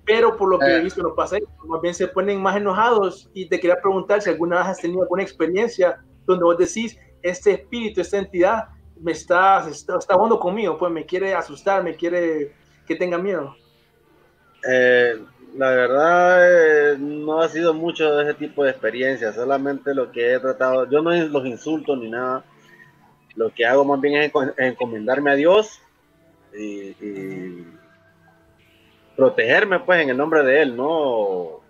[0.04, 0.82] Pero por lo que he Eh.
[0.82, 4.30] visto no pasa eso, más bien se ponen más enojados y te quería preguntar si
[4.30, 8.64] alguna vez has tenido alguna experiencia donde vos decís, este espíritu, esta entidad
[9.00, 12.52] me está, está, está jugando conmigo, pues me quiere asustar, me quiere
[12.84, 13.54] que tenga miedo.
[14.68, 15.24] Eh,
[15.56, 20.34] la verdad, eh, no ha sido mucho de ese tipo de experiencias, solamente lo que
[20.34, 22.44] he tratado, yo no los insulto ni nada,
[23.36, 25.80] lo que hago más bien es enco- encomendarme a Dios
[26.56, 26.94] y,
[29.16, 31.60] protegerme pues en el nombre de Él, no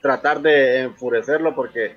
[0.00, 1.94] tratar de enfurecerlo porque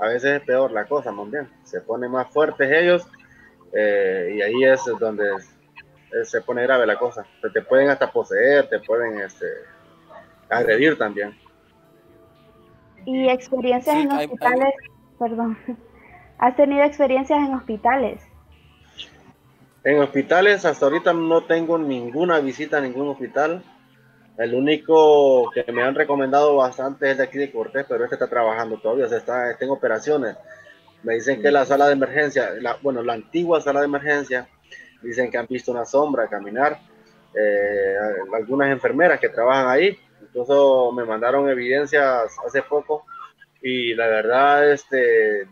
[0.00, 3.06] a veces es peor la cosa, más bien, se ponen más fuertes ellos
[3.72, 5.30] eh, y ahí es donde
[6.24, 7.26] se pone grave la cosa.
[7.42, 9.46] Te, te pueden hasta poseer, te pueden este,
[10.50, 11.36] agredir también.
[13.04, 14.74] Y experiencias Sí, en hay- hay- hospitales,
[15.18, 15.58] perdón.
[16.38, 18.20] ¿Has tenido experiencias en hospitales?
[19.84, 23.62] En hospitales, hasta ahorita no tengo ninguna visita a ningún hospital.
[24.36, 28.28] El único que me han recomendado bastante es de aquí de Cortés, pero este está
[28.28, 30.36] trabajando todavía, o sea, está, está en operaciones.
[31.04, 34.48] Me dicen que la sala de emergencia, la- bueno, la antigua sala de emergencia,
[35.02, 36.78] dicen que han visto una sombra caminar.
[37.38, 37.94] eh,
[38.34, 43.04] algunas enfermeras que trabajan ahí, incluso me mandaron evidencias hace poco
[43.62, 45.48] y la verdad, este,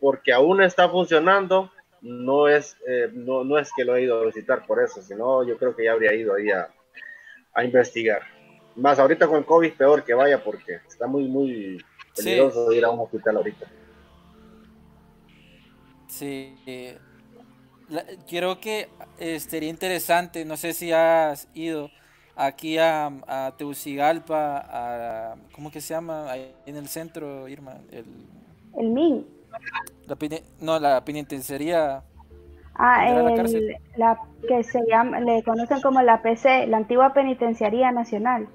[0.00, 1.70] porque aún está funcionando,
[2.02, 5.44] no es, eh, no, no es que lo he ido a visitar por eso, sino
[5.44, 6.68] yo creo que ya habría ido ahí a,
[7.54, 8.22] a investigar.
[8.76, 11.84] Más ahorita con el COVID peor que vaya porque está muy, muy
[12.14, 12.24] Sí.
[12.24, 13.66] peligroso ir a un hospital ahorita.
[16.08, 16.56] Sí.
[16.66, 16.98] eh,
[17.88, 21.90] la- quiero que eh, sería interesante, no sé si has ido
[22.36, 26.30] aquí a, a Tegucigalpa, a, ¿cómo que se llama?
[26.30, 28.04] Ahí en el centro, Irma, el,
[28.78, 29.26] El MIN.
[30.06, 32.02] la, peni- no, la penitenciaría.
[32.74, 33.76] Ah, ¿Era la el- cárcel?
[33.96, 38.48] la que se llama, le conocen como la PC, la antigua Penitenciaría Nacional.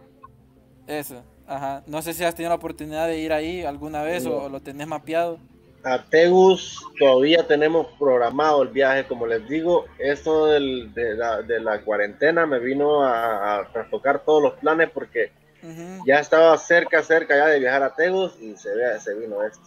[0.88, 1.84] Eso, ajá.
[1.88, 4.50] No sé si has tenido la oportunidad de ir ahí alguna vez o, No.
[4.50, 5.40] lo tenés mapeado.
[5.84, 11.60] A Tegus todavía tenemos programado el viaje, como les digo, esto del- de, la, de
[11.60, 15.32] la cuarentena me vino a, a trastocar todos los planes porque
[16.06, 19.64] ya estaba cerca, cerca ya de viajar a Tegus y se, ve, se vino esto.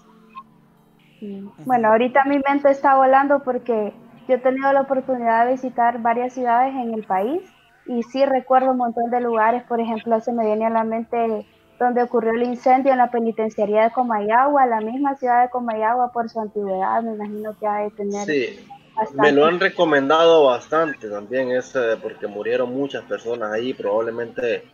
[1.21, 1.49] Sí.
[1.65, 3.93] Bueno, ahorita mi mente está volando porque
[4.29, 7.43] yo he tenido la oportunidad de visitar varias ciudades en el país
[7.87, 11.47] y sí recuerdo un montón de lugares, por ejemplo, se me viene a la mente
[11.79, 16.29] donde ocurrió el incendio en la penitenciaría de Comayagua, la misma ciudad de Comayagua por
[16.29, 19.23] su antigüedad, me imagino que ha de tener Sí, bastante.
[19.23, 24.65] me lo han recomendado bastante también, es eh, porque murieron muchas personas ahí, probablemente,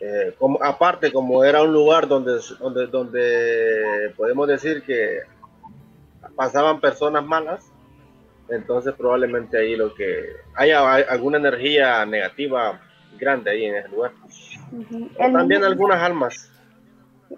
[0.00, 5.20] eh, como, aparte como era un lugar donde, donde, donde podemos decir que
[6.36, 7.70] pasaban personas malas,
[8.50, 12.80] entonces probablemente ahí lo que haya hay alguna energía negativa
[13.18, 14.12] grande ahí en ese lugar.
[14.72, 16.50] O también mismo, algunas almas.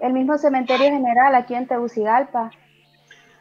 [0.01, 2.51] el mismo cementerio general aquí en Tegucigalpa.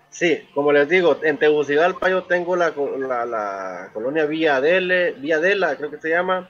[0.10, 5.40] Sí, como les digo, en Tegucigalpa yo tengo la, la, la colonia Villa Dele, Villa
[5.40, 6.50] Dela, creo que se llama.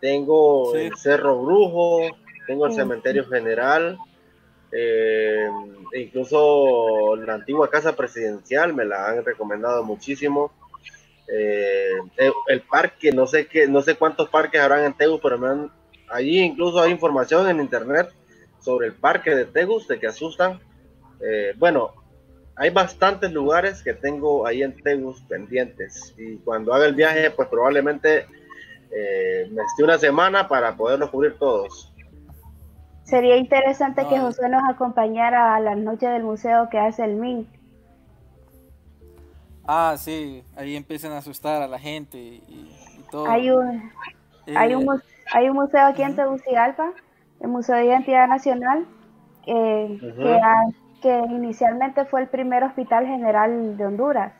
[0.00, 0.78] Tengo Sí.
[0.86, 2.00] el Cerro Brujo,
[2.46, 2.78] tengo el Sí.
[2.78, 3.98] Cementerio General,
[4.72, 5.46] eh,
[5.94, 10.52] incluso la antigua Casa Presidencial me la han recomendado muchísimo.
[11.32, 11.92] Eh,
[12.48, 15.70] el, parque, no sé qué, no sé cuántos parques habrán en Tegus, pero me han,
[16.08, 18.08] allí incluso hay información en internet
[18.58, 20.60] sobre el parque de Tegus, de que asustan.
[21.20, 21.92] Eh, bueno,
[22.56, 27.48] hay bastantes lugares que tengo ahí en Tegus pendientes y cuando haga el viaje, pues
[27.48, 28.26] probablemente
[28.90, 31.92] eh, me esté una semana para poderlos cubrir todos.
[33.04, 34.22] Sería interesante que No.
[34.24, 37.48] José nos acompañara a la noche del museo que hace el MIN.
[39.72, 43.26] Ah, sí, ahí empiezan a asustar a la gente y, y todo.
[43.28, 43.92] Hay un,
[44.56, 45.00] hay, un, Eh,
[45.32, 46.16] hay un museo aquí en.
[46.16, 46.92] Tegucigalpa,
[47.40, 48.84] el Museo de Identidad Nacional,
[49.46, 50.66] eh, que, ha-
[51.00, 54.32] que inicialmente fue el primer hospital general de Honduras.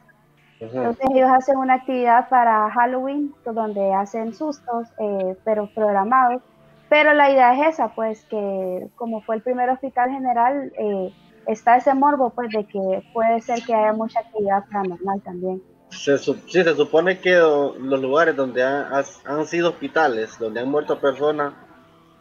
[0.60, 6.42] Entonces ellos hacen una actividad para Halloween donde hacen sustos, eh, pero programados.
[6.88, 11.12] Pero la idea es esa, pues que como fue el primer hospital general, eh,
[11.46, 15.62] está ese morbo, pues de que puede ser que haya mucha actividad paranormal también.
[15.90, 20.70] Se, sí, se supone que los lugares donde han, has- han sido hospitales, donde han
[20.70, 21.52] muerto personas,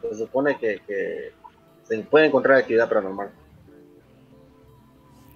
[0.02, 1.32] se supone que, que
[1.84, 3.30] se puede encontrar actividad paranormal.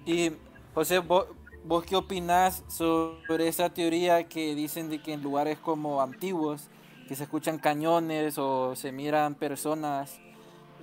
[0.05, 0.31] Y
[0.73, 1.27] José, ¿vos,
[1.63, 6.67] vos qué opinás sobre esa teoría que dicen de que en lugares como antiguos,
[7.07, 10.19] que se escuchan cañones o se miran personas,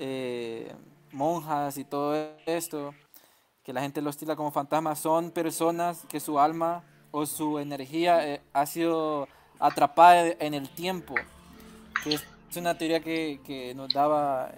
[0.01, 0.73] eh,
[1.13, 2.15] monjas y todo
[2.47, 2.95] esto,
[3.63, 8.27] que la gente lo estila como fantasmas, son personas que su alma o su energía
[8.27, 9.29] eh, ha sido
[9.61, 11.15] atrapada en el tiempo?
[12.03, 14.53] Que es una teoría que, que nos daba,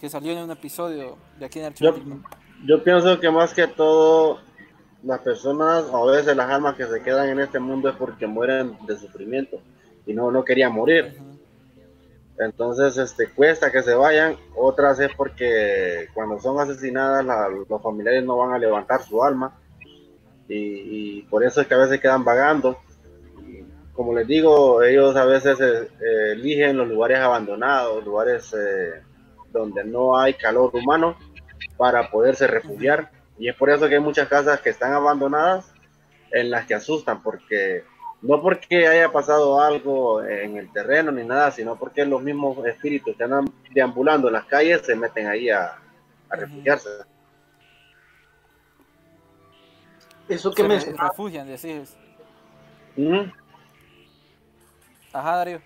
[0.00, 1.94] que salió en un episodio de aquí en el Yo,
[2.64, 4.40] yo pienso que más que todo,
[5.02, 8.26] las personas, o a veces las almas que se quedan en este mundo es porque
[8.26, 9.60] mueren de sufrimiento
[10.06, 11.18] y no, no querían morir.
[12.38, 14.36] Entonces, este, cuesta que se vayan.
[14.56, 17.24] Otras es porque cuando son asesinadas,
[17.68, 19.58] los familiares no van a levantar su alma.
[20.48, 22.78] Y, por eso es que a veces quedan vagando.
[23.94, 29.02] Como les digo, ellos a veces eh, eh, eligen los lugares abandonados, lugares eh,
[29.50, 31.16] donde no hay calor humano
[31.76, 33.10] para poderse refugiar.
[33.38, 35.72] Y es por eso que hay muchas casas que están abandonadas
[36.30, 37.84] en las que asustan, porque
[38.22, 43.16] no porque haya pasado algo en el terreno ni nada, sino porque los mismos espíritus
[43.16, 45.78] que andan deambulando en las calles se meten ahí a,
[46.30, 46.88] refugiarse.
[50.28, 51.96] Eso que Se mencionaba, refugian, decís.
[55.12, 55.60] Ajá, Darío.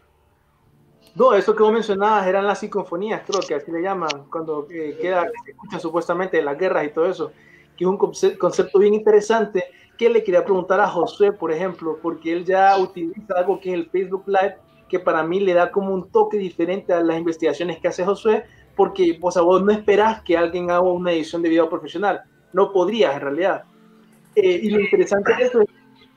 [1.14, 4.96] no, eso que vos mencionabas eran las psicofonías, creo que así le llaman, cuando eh,
[5.00, 7.32] queda, que se escuchan supuestamente las guerras y todo eso,
[7.76, 9.64] que es un conce- concepto bien interesante
[9.96, 13.74] que le quería preguntar a José, por ejemplo, porque él ya utiliza algo que es
[13.74, 14.56] el Facebook Live,
[14.88, 18.44] que para mí le da como un toque diferente a las investigaciones que hace José,
[18.76, 22.72] porque vos, a vos no esperás que alguien haga una edición de video profesional, no
[22.72, 23.64] podrías en realidad.
[24.34, 25.68] Eh, y lo interesante de eso es,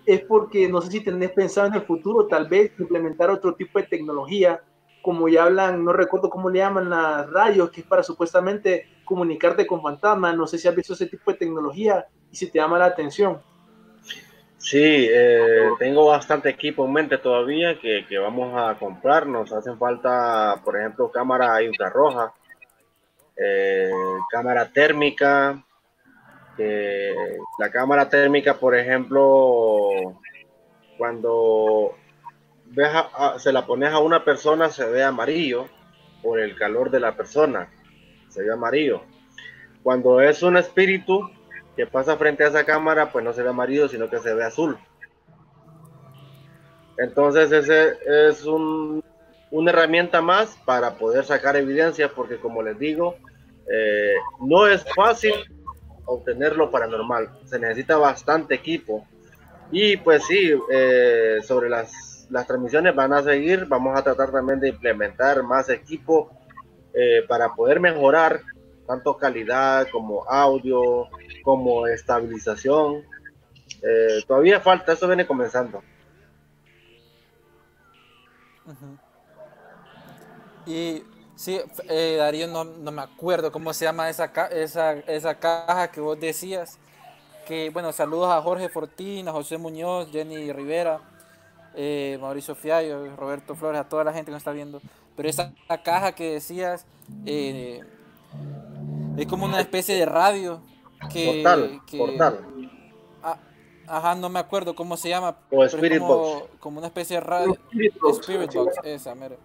[0.05, 3.79] es porque no sé si tenés pensado en el futuro tal vez implementar otro tipo
[3.79, 4.61] de tecnología,
[5.01, 9.65] como ya hablan, no recuerdo cómo le llaman las rayos, que es para supuestamente comunicarte
[9.65, 12.77] con fantasmas, no sé si has visto ese tipo de tecnología y si te llama
[12.77, 13.39] la atención.
[14.59, 19.25] Sí, eh, tengo bastante equipo en mente todavía que, que vamos a comprar.
[19.25, 22.33] Nos hacen falta, por ejemplo, cámara infrarroja,
[23.37, 23.89] eh,
[24.29, 25.63] cámara térmica.
[27.57, 30.19] la cámara térmica, por ejemplo,
[30.97, 31.95] cuando
[32.65, 35.67] ves a- se la pones a una persona se ve amarillo
[36.21, 37.69] por el calor de la persona,
[38.27, 39.01] se ve amarillo.
[39.83, 41.29] Cuando es un espíritu
[41.79, 44.43] que pasa frente a esa cámara, pues no se ve amarillo, sino que se ve
[44.43, 44.77] azul.
[46.97, 47.95] Entonces ese
[48.27, 49.01] es un-
[49.49, 53.15] una herramienta más para poder sacar evidencia, porque como les digo,
[53.71, 55.31] eh, no es fácil
[56.03, 59.07] obtener lo paranormal, se necesita bastante equipo.
[59.71, 64.59] Y pues sí, eh, sobre las, las transmisiones van a seguir, vamos a tratar también
[64.59, 66.29] de implementar más equipo
[66.93, 68.41] eh, para poder mejorar
[68.89, 71.07] tanto calidad como audio,
[71.43, 73.03] como estabilización.
[73.83, 75.83] Eh, todavía falta, eso viene comenzando.
[80.65, 81.03] Y
[81.35, 85.91] sí, eh, Darío, no, no me acuerdo cómo se llama esa, ca- esa, esa caja
[85.91, 86.79] que vos decías.
[87.45, 90.99] Que bueno, saludos a Jorge Fortín, a José Muñoz, Jenny Rivera,
[91.75, 94.81] eh, Mauricio Fiallo, Roberto Flores, a toda la gente que nos está viendo.
[95.15, 96.85] Pero esa caja que decías
[97.27, 97.83] eh,
[99.21, 100.61] es como una especie de radio
[101.11, 102.39] que, Portal, que- portal.
[103.23, 103.37] Ah,
[103.87, 105.37] ajá, no me acuerdo cómo se llama.
[105.51, 106.49] O Spirit como, Box.
[106.59, 107.53] como una especie de radio.
[107.69, 108.51] Spirit Box, Spirit
[108.83, 109.37] esa, mero.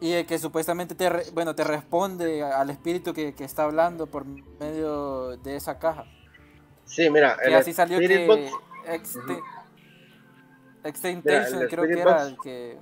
[0.00, 4.06] Y eh, que supuestamente te, re- bueno, te responde al espíritu que, que está hablando
[4.06, 6.04] por medio de esa caja.
[6.84, 8.52] Sí, mira, Que el así salió Spirit que Box,
[8.86, 9.42] Exte- Mira,
[10.84, 12.78] Extentation, el creo que era el que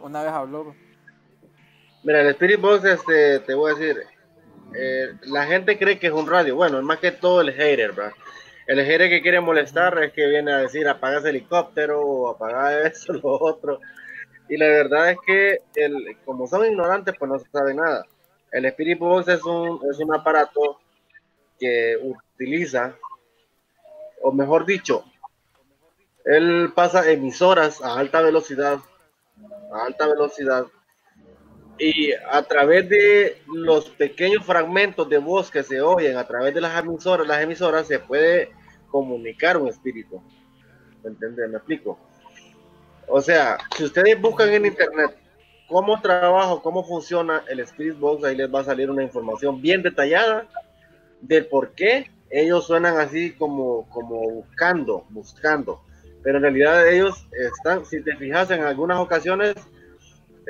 [0.00, 0.74] una vez habló.
[2.04, 4.02] mira, el Spirit Box, este, te voy a decir,
[4.80, 6.54] eh, la gente cree que es un radio.
[6.54, 8.12] Bueno, es más que todo el hater, ¿verdad?
[8.66, 12.86] El hater que quiere molestar es que viene a decir apaga ese helicóptero o apaga
[12.86, 13.80] eso, lo otro.
[14.48, 18.06] Y la verdad es que, el, como son ignorantes, pues no saben nada.
[18.52, 20.78] El Spirit Box es un, es un aparato
[21.58, 22.94] que utiliza,
[24.22, 25.04] o mejor dicho,
[26.24, 28.78] él pasa emisoras a alta velocidad,
[29.72, 30.66] a alta velocidad,
[31.78, 36.60] y a través de los pequeños fragmentos de voz que se oyen a través de
[36.60, 38.50] las emisoras, las emisoras se puede
[38.90, 40.22] comunicar un espíritu.
[41.02, 41.48] ¿Me entiendes?
[41.48, 41.98] Me explico.
[43.06, 45.16] O sea, si ustedes buscan en internet
[45.68, 49.82] cómo trabaja, cómo funciona el Spirit Box, ahí les va a salir una información bien
[49.82, 50.46] detallada
[51.20, 55.82] del por qué ellos suenan así como, como buscando, buscando.
[56.22, 59.54] Pero en realidad ellos están, si te fijas en algunas ocasiones,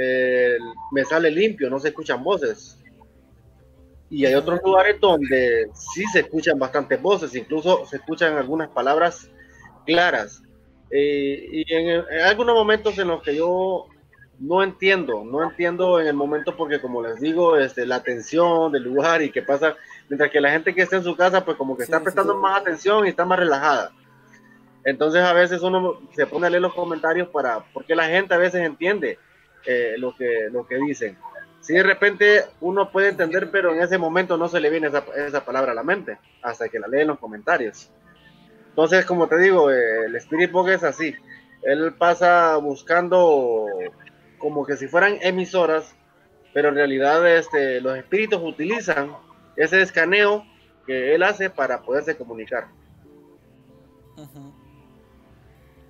[0.01, 0.57] eh,
[0.93, 2.79] me sale limpio, no se escuchan voces.
[4.11, 9.31] Y hay otros lugares donde sí se escuchan bastantes voces, incluso se escuchan algunas palabras
[9.85, 10.43] claras.
[10.91, 13.87] Eh, y en, algunos momentos en los que yo
[14.39, 18.85] no entiendo, no entiendo en el momento porque como les digo, este, la atención del
[18.85, 19.77] lugar y qué pasa,
[20.09, 22.61] mientras que la gente que está en su casa pues como que está prestando más
[22.61, 23.91] atención y está más relajada.
[24.85, 28.39] Entonces a veces uno se pone a leer los comentarios para, porque la gente a
[28.39, 29.19] veces entiende
[29.67, 31.17] eh, lo, que, lo que dicen.
[31.61, 35.05] Si de repente uno puede entender, pero en ese momento no se le viene esa,
[35.17, 37.91] esa palabra a la mente, hasta que la lee en los comentarios.
[38.71, 41.15] Entonces, como te digo, eh, el Spirit Box es así.
[41.63, 43.67] Él pasa buscando
[44.39, 45.95] como que si fueran emisoras,
[46.55, 49.17] pero en realidad este, los espíritus utilizan
[49.57, 50.45] ese escaneo
[50.87, 52.69] que él hace para poderse comunicar.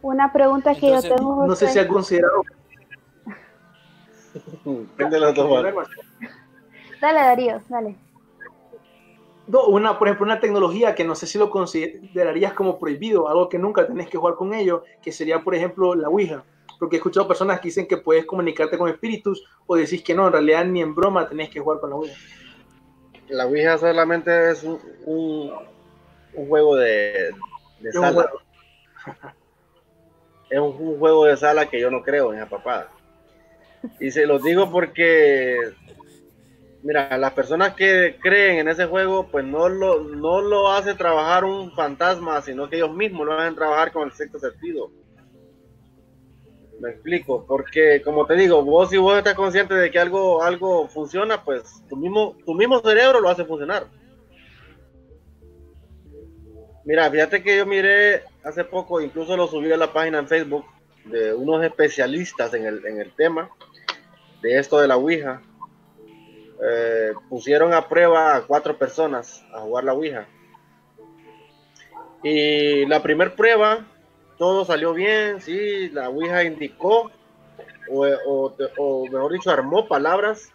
[0.02, 1.46] Una pregunta que yo tengo.
[1.46, 2.42] No sé si ha considerado.
[7.00, 7.96] Dale, Darío, dale.
[9.48, 13.48] No, una, por ejemplo, una tecnología que no sé si lo considerarías como prohibido, algo
[13.48, 16.44] que nunca tenés que jugar con ello, que sería, por ejemplo, la Ouija.
[16.78, 20.26] Porque he escuchado personas que dicen que puedes comunicarte con espíritus o decís que no,
[20.26, 22.14] en realidad ni en broma tenés que jugar con la Ouija.
[23.28, 27.30] La Ouija solamente es un, un, juego de,
[27.80, 28.30] de sala.
[30.50, 32.90] es un, un, juego de sala que yo no creo en esa papada.
[34.00, 35.74] Y se los digo porque
[36.82, 41.44] mira, las personas que creen en ese juego, pues no lo, no lo hace trabajar
[41.44, 44.90] un fantasma, sino que ellos mismos lo hacen trabajar con el sexto sentido.
[46.80, 50.88] Me explico, porque como te digo, vos si vos estás consciente de que algo, algo
[50.88, 53.86] funciona, pues tu mismo, tu mismo cerebro lo hace funcionar.
[56.84, 60.64] Mira, fíjate que yo miré hace poco, incluso lo subí a la página en Facebook,
[61.04, 63.50] de unos especialistas en el, en el tema
[64.42, 65.42] de esto de la Ouija
[66.60, 70.26] eh, pusieron a prueba a cuatro personas a jugar la Ouija.
[72.22, 73.86] Y la primera prueba,
[74.38, 77.12] todo salió bien, sí, la Ouija indicó,
[77.90, 80.52] o, mejor dicho, armó palabras,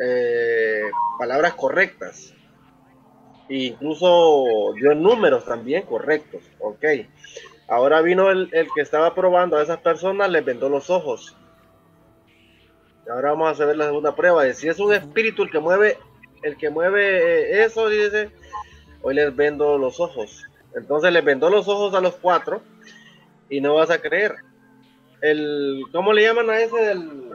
[0.00, 0.84] eh,
[1.18, 2.32] palabras correctas.
[3.48, 6.84] E incluso dio números también correctos, ok.
[7.66, 11.36] Ahora vino el, el que estaba probando a esas personas, les vendó los ojos
[13.10, 15.98] Ahora vamos a hacer la segunda prueba de si es un espíritu el que mueve,
[16.42, 18.30] el que mueve eh, eso, dice,
[19.02, 20.44] hoy les vendo los ojos.
[20.74, 22.62] Entonces les vendo los ojos a los cuatro
[23.48, 24.34] y no vas a creer.
[25.20, 27.30] El, ¿cómo le llaman a ese del,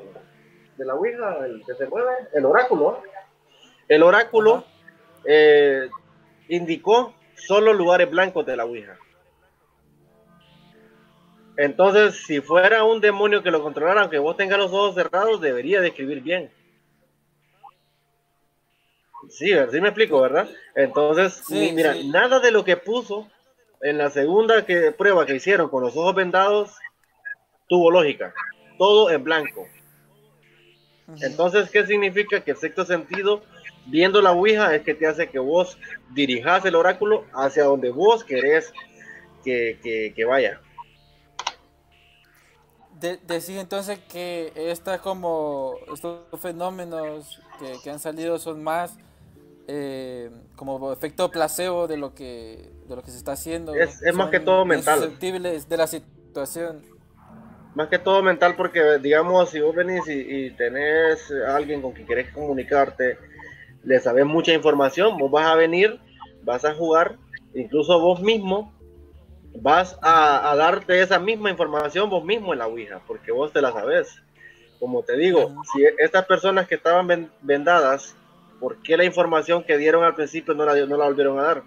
[0.77, 1.45] de la Ouija?
[1.45, 3.01] El que se mueve, el oráculo.
[3.87, 4.63] El oráculo
[5.25, 5.89] eh,
[6.47, 8.97] indicó solo lugares blancos de la Ouija.
[11.61, 15.81] Entonces, si fuera un demonio que lo controlara, aunque vos tengas los ojos cerrados, debería
[15.81, 16.49] de escribir bien.
[19.27, 20.47] Sí, sí me explico, ¿verdad?
[20.73, 23.29] Entonces, mira, nada de lo que puso
[23.81, 26.77] en la segunda que, prueba que hicieron con los ojos vendados
[27.67, 28.33] tuvo lógica.
[28.77, 29.67] Todo en blanco.
[31.21, 32.39] Entonces, ¿qué significa?
[32.39, 33.43] Que el sexto sentido,
[33.85, 35.77] viendo la Ouija, es que te hace que vos
[36.11, 38.71] dirijas el oráculo hacia donde vos querés
[39.43, 40.61] que, que vaya
[42.99, 47.39] decís entonces que esta como estos fenómenos
[47.83, 48.97] que, han salido son más
[49.67, 54.29] eh, como efecto placebo de lo que de lo que se está haciendo es, más
[54.29, 54.99] que todo mental.
[54.99, 56.81] susceptibles de la situación.
[57.75, 62.07] Más que todo mental porque digamos si vos venís y, tenés a alguien con quien
[62.07, 63.17] querés comunicarte
[63.83, 65.99] le sabes mucha información vos vas a venir
[66.43, 67.17] vas a jugar
[67.53, 68.73] incluso vos mismo
[69.55, 73.71] vas a, darte esa misma información vos mismo en la Ouija, porque vos te la
[73.71, 74.21] sabes.
[74.79, 78.15] Como te digo, si estas personas que estaban vendadas,
[78.59, 81.63] ¿por qué la información que dieron al principio no la, no la volvieron a dar?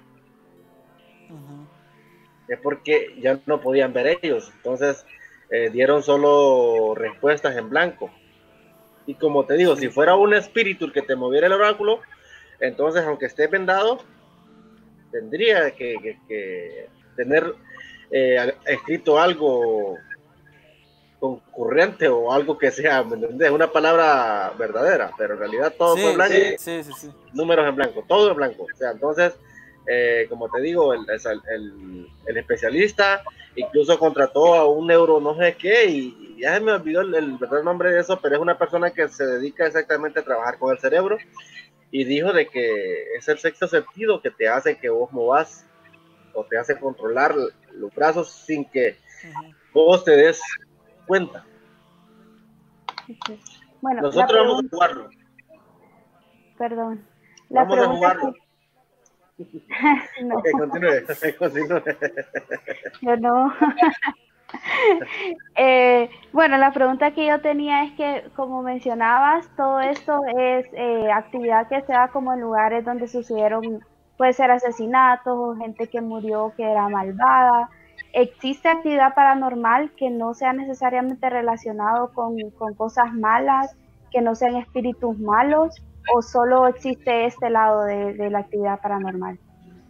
[2.48, 4.50] Es porque ya no podían ver ellos.
[4.56, 5.04] Entonces,
[5.50, 8.10] eh, dieron solo respuestas en blanco.
[9.06, 12.00] Y como te digo, si fuera un espíritu el que te moviera el oráculo,
[12.60, 13.98] entonces aunque esté vendado,
[15.10, 17.54] tendría que, que tener
[18.12, 19.96] eh, escrito algo
[21.18, 23.50] concurrente o algo que sea, ¿me entiendes?
[23.50, 26.34] Una palabra verdadera, pero en realidad todo fue blanco.
[26.58, 27.10] Sí, sí, sí.
[27.32, 28.64] Números en blanco, todo en blanco.
[28.64, 29.32] O sea, entonces,
[29.86, 33.22] eh, como te digo, el, el, el, especialista
[33.54, 37.38] incluso contrató a un neuro no sé qué y, ya se me olvidó el, el
[37.38, 40.72] verdadero nombre de eso, pero es una persona que se dedica exactamente a trabajar con
[40.72, 41.18] el cerebro
[41.92, 45.64] y dijo de que es el sexto sentido que te hace que vos movas
[46.34, 47.34] o te hace controlar
[47.72, 48.96] los brazos sin que
[49.72, 50.40] vos te des
[51.06, 51.44] cuenta.
[53.80, 55.10] Bueno, nosotros vamos a jugarlo.
[56.58, 57.04] Perdón.
[57.48, 58.34] La vamos a jugarlo.
[60.22, 60.36] no.
[60.36, 61.06] Ok, continúe,
[61.38, 61.82] continúe.
[63.00, 63.52] Yo no.
[65.56, 71.10] eh, bueno, la pregunta que yo tenía es que, como mencionabas, todo esto es eh,
[71.10, 73.84] actividad que se da como en lugares donde sucedieron,
[74.16, 77.70] puede ser asesinatos o gente que murió que era malvada.
[78.12, 83.74] ¿Existe actividad paranormal que no sea necesariamente relacionado con, con cosas malas,
[84.10, 85.82] que no sean espíritus malos,
[86.14, 89.38] o solo existe este lado de, la actividad paranormal?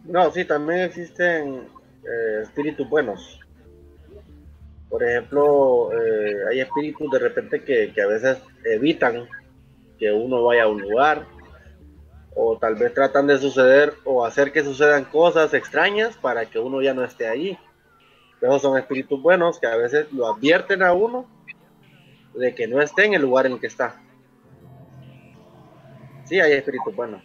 [0.05, 1.69] No, sí, también existen
[2.05, 3.41] eh, espíritus buenos.
[4.89, 9.27] Por ejemplo, eh, hay espíritus de repente que, que, a veces evitan
[9.99, 11.25] que uno vaya a un lugar
[12.35, 16.81] o tal vez tratan de suceder o hacer que sucedan cosas extrañas para que uno
[16.81, 17.59] ya no esté allí.
[18.41, 21.27] Esos son espíritus buenos que a veces lo advierten a uno
[22.35, 24.01] de que no esté en el lugar en el que está.
[26.25, 27.23] Sí, hay espíritus buenos.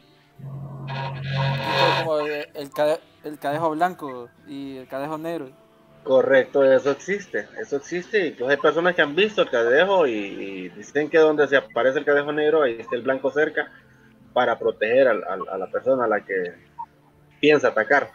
[2.03, 2.45] Como el,
[3.23, 5.49] el cadejo blanco y el cadejo negro.
[6.03, 8.27] Correcto, eso existe, eso existe.
[8.27, 12.05] Incluso hay personas que han visto el cadejo y, dicen que donde se aparece el
[12.05, 13.71] cadejo negro, ahí está el blanco cerca
[14.33, 16.53] para proteger a, la persona a la que
[17.39, 18.11] piensa atacar.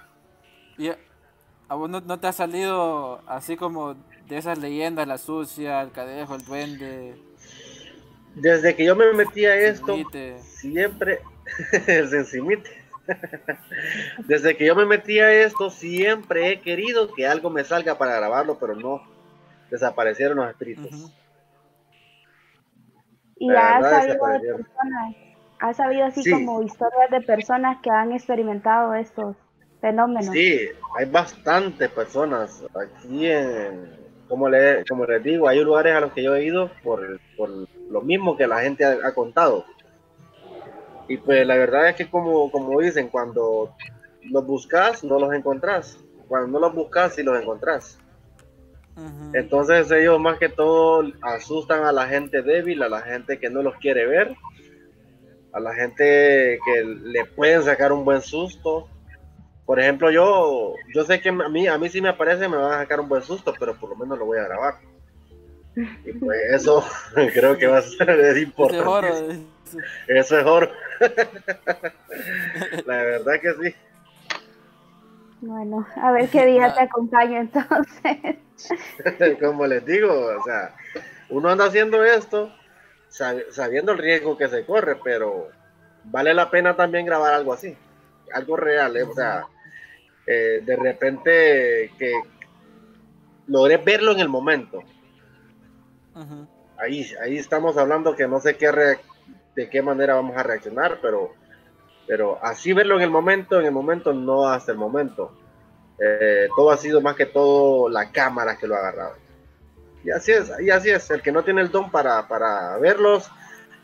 [0.78, 3.94] ¿Y a vos no, te ha salido así como
[4.28, 7.14] de esas leyendas, la sucia, el cadejo, el duende?
[8.34, 9.96] Desde que yo me metí a esto,
[10.40, 11.20] siempre
[11.86, 12.82] el sensimite
[14.26, 18.16] Desde que yo me metí a esto, siempre he querido que algo me salga para
[18.16, 19.02] grabarlo, pero no.
[19.70, 21.12] Desaparecieron los espíritus.
[23.36, 25.16] Y ha sabido de personas,
[25.62, 29.36] ha sabido así como historias de personas que han experimentado estos
[29.80, 30.26] fenómenos.
[30.26, 33.96] Sí, hay bastantes personas aquí en,
[34.28, 37.48] como, le, como les digo, hay lugares a los que yo he ido por, por
[37.90, 39.64] lo mismo que la gente ha contado
[41.08, 43.74] y pues la verdad es que como, como dicen, cuando
[44.22, 45.98] los buscas, no los encontrás.
[46.28, 47.98] Cuando no los buscas, sí los encontrás.
[49.32, 53.62] Entonces ellos más que todo asustan a la gente débil, a la gente que no
[53.62, 54.34] los quiere ver,
[55.52, 58.88] a la gente que le pueden sacar un buen susto.
[59.66, 62.72] Por ejemplo, yo, yo sé que a mí, a mí si me aparece me van
[62.72, 64.74] a sacar un buen susto, pero por lo menos lo voy a grabar.
[66.04, 66.84] Y pues eso
[67.14, 69.40] creo que va a ser importante.
[70.08, 70.70] Eso es oro.
[72.86, 73.74] La verdad que sí.
[75.40, 78.36] Bueno, a ver qué día te acompaño entonces.
[79.40, 80.74] Como les digo, o sea,
[81.30, 82.52] uno anda haciendo esto
[83.12, 85.50] sabiendo el riesgo que se corre, pero
[86.04, 87.76] vale la pena también grabar algo así,
[88.32, 89.02] algo real, ¿eh?
[89.02, 89.46] o sea,
[90.26, 92.12] eh, de repente que
[93.46, 94.82] logré verlo en el momento.
[96.78, 98.70] Ahí, ahí estamos hablando que no sé qué,
[99.54, 101.32] de qué manera vamos a reaccionar, pero,
[102.06, 105.36] pero así verlo en el momento, en el momento no hasta el momento.
[105.98, 109.21] Eh, todo ha sido más que todo la cámara que lo ha agarrado.
[110.04, 113.30] Y así es, y así es, el que no tiene el don para, para verlos,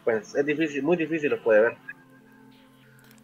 [0.05, 1.77] pues es difícil, muy difícil los puede ver.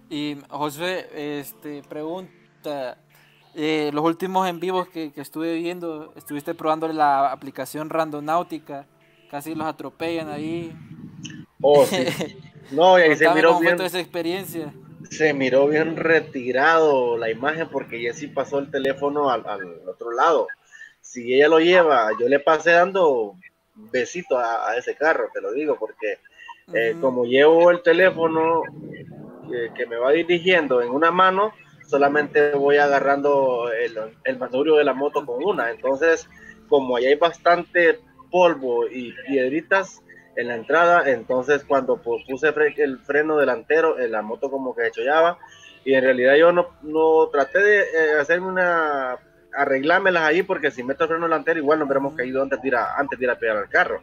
[0.09, 2.99] Y José, este, pregunta,
[3.55, 8.87] eh, los últimos en vivos que, que, estuve viendo, estuviste probando la aplicación Randonáutica,
[9.31, 10.77] casi los atropellan ahí.
[11.61, 11.87] Oh,
[12.71, 13.81] No, y ahí se miró bien.
[13.81, 14.73] esa experiencia.
[15.11, 19.45] Se miró bien retirado la imagen porque Jessy pasó el teléfono al,
[19.87, 20.49] otro lado.
[21.05, 23.37] Si ella lo lleva, yo le pasé dando
[23.75, 26.19] besito a, ese carro, te lo digo, porque
[26.73, 28.63] eh, como llevo el teléfono
[29.77, 31.53] que, me va dirigiendo en una mano,
[31.87, 35.71] solamente voy agarrando el, el manubrio de la moto con una.
[35.71, 36.29] Entonces,
[36.69, 38.01] como ahí hay bastante
[38.31, 40.03] polvo y piedritas,
[40.37, 45.39] en la entrada, entonces cuando puse el freno delantero, en la moto como que chollaba
[45.85, 49.19] y en realidad yo no, no traté de eh, hacerme una
[49.57, 52.77] arreglámelas ahí porque si meto el freno delantero igual nos hubiéramos caído antes de, ir
[52.77, 54.03] a, antes de ir a pegar al carro.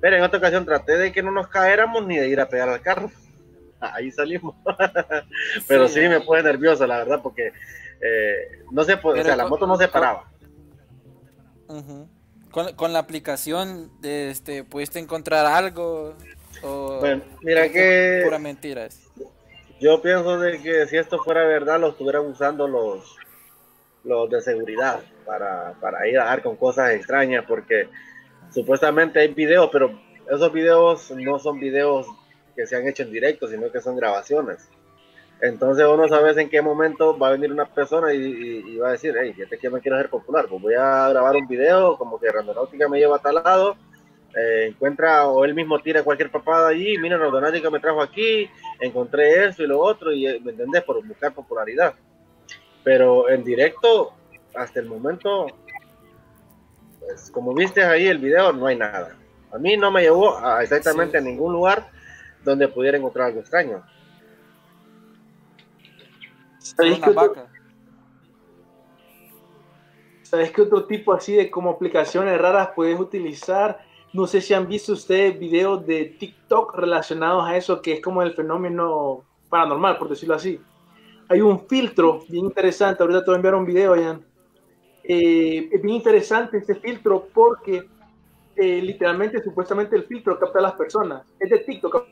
[0.00, 2.68] Pero en otra ocasión traté de que no nos caéramos ni de ir a pegar
[2.68, 3.10] al carro.
[3.80, 4.54] Ahí salimos.
[5.68, 7.52] Pero sí, me puse nervioso, la verdad, porque
[8.00, 10.24] eh, no se o sea, la moto no se paraba.
[12.50, 16.14] con, con, la aplicación, de este, ¿pudiste encontrar algo?
[16.62, 18.22] O, bueno, mira que...
[18.24, 18.88] Pura mentira.
[19.78, 23.16] Yo pienso de que si esto fuera verdad, lo estuvieran usando los,
[24.06, 27.88] los de seguridad para, para ir a dar con cosas extrañas, porque
[28.50, 29.98] supuestamente hay videos, pero
[30.30, 32.06] esos videos no son videos
[32.54, 34.68] que se han hecho en directo, sino que son grabaciones.
[35.40, 39.14] Entonces uno sabe en qué momento va a venir una persona y, va a decir,
[39.20, 42.30] hey, fíjate que me quiero hacer popular, pues voy a grabar un video como que
[42.30, 43.76] Randonáutica me lleva a tal lado,
[44.34, 48.48] eh, encuentra o él mismo tira cualquier papada allí, mira, Randonáutica me trajo aquí,
[48.80, 51.94] encontré eso y lo otro, y eh, me entendés, por buscar popularidad.
[52.86, 54.12] Pero en directo,
[54.54, 55.48] hasta el momento,
[57.00, 59.16] pues como viste ahí el video, no hay nada.
[59.50, 61.90] A mí no me llevó a exactamente a ningún lugar
[62.44, 63.82] donde pudiera encontrar algo extraño.
[66.60, 67.48] ¿Sabéis que, otro,
[70.22, 73.80] ¿Sabes qué otro tipo así de como aplicaciones raras puedes utilizar?
[74.12, 78.22] No sé si han visto ustedes videos de TikTok relacionados a eso, que es como
[78.22, 80.60] el fenómeno paranormal, por decirlo así.
[81.28, 84.24] Hay un filtro bien interesante, ahorita te voy a enviar un video, Jan.
[85.02, 87.88] Eh, es bien interesante este filtro porque
[88.56, 91.26] eh, literalmente, supuestamente el filtro capta a las personas.
[91.38, 92.06] Es de TikTok,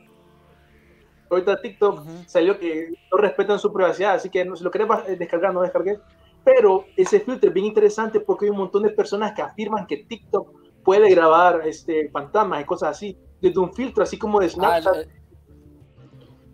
[1.29, 5.53] ahorita TikTok salió que no respetan su privacidad, así que si lo querés eh, descargar,
[5.53, 5.99] no descargues.
[6.43, 9.97] Pero ese filtro es bien interesante porque hay un montón de personas que afirman que
[9.97, 10.49] TikTok
[10.83, 15.07] puede grabar este, fantasmas y cosas así, desde un filtro así como de ah, Snapchat,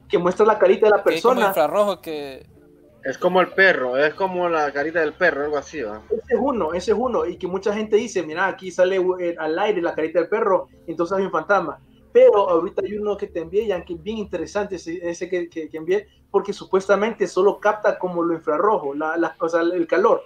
[0.08, 1.48] que muestra la carita de la persona.
[1.50, 2.50] infrarrojo que...
[3.04, 6.02] Es como el perro, es como la carita del perro, algo así, ¿va?
[6.10, 9.36] Ese es uno, ese es uno, y que mucha gente dice, mira, aquí sale eh,
[9.40, 11.80] al aire la carita del perro, entonces hay un fantasma
[12.12, 16.08] pero ahorita hay uno que te envié, ya que bien interesante ese, que, que, envié,
[16.30, 19.36] porque supuestamente solo capta como lo infrarrojo, la, la,
[19.74, 20.24] el calor.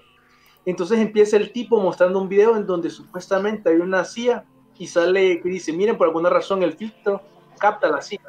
[0.65, 4.45] Entonces empieza el tipo mostrando un video en donde supuestamente hay una CIA
[4.77, 7.21] y sale que dice, miren, por alguna razón el filtro
[7.59, 8.21] capta la CIA.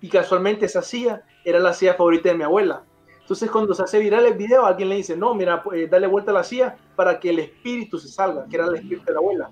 [0.00, 2.84] Y casualmente esa CIA era la CIA favorita de mi abuela.
[3.28, 6.30] Entonces cuando se hace viral el video, alguien le dice, no, mira, pues, dale vuelta
[6.30, 9.18] a la CIA para que el espíritu se salga, que era el espíritu de la
[9.18, 9.50] abuela.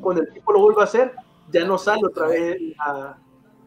[0.00, 1.12] Cuando el tipo lo vuelve a hacer,
[1.52, 3.18] ya no sale otra vez la,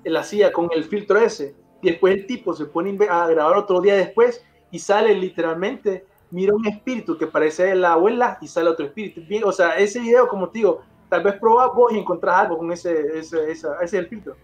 [0.06, 1.56] la CIA con el filtro ese.
[1.84, 6.56] Y después el tipo se pone a grabar otro día después y sale literalmente, mira
[6.56, 9.22] un espíritu que parece la abuela y sale otro espíritu.
[9.48, 12.72] O sea, ese video, como te digo, tal vez probás vos y encontrás algo con
[12.72, 14.36] ese, ese, ese es el filtro.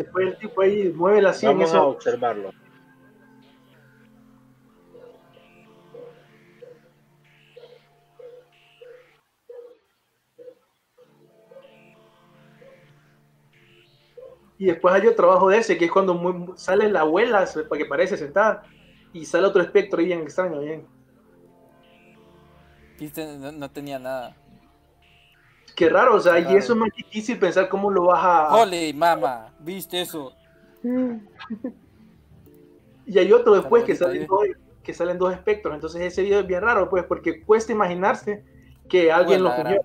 [0.00, 1.50] Después el tipo ahí mueve la CIA.
[1.50, 2.52] Vamos a observarlo.
[14.56, 17.84] Y después hay otro trabajo de ese, que es cuando sale la abuela, para que
[17.84, 18.62] parece sentada,
[19.12, 20.86] y sale otro espectro ahí bien extraño, bien.
[23.58, 24.34] No, tenía nada.
[25.80, 28.54] Qué raro, o sea, y eso es más difícil pensar cómo lo vas a.
[28.54, 29.50] ¡Ole, mamá!
[29.60, 30.36] ¿Viste eso?
[33.06, 34.44] y hay otro después que salen, dos,
[34.82, 38.44] que salen dos espectros, entonces ese video es bien raro, pues, porque cuesta imaginarse
[38.90, 39.80] que alguien lo cogió.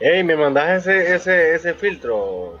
[0.00, 2.58] Hey, ¿me mandas ese, ese, ese filtro?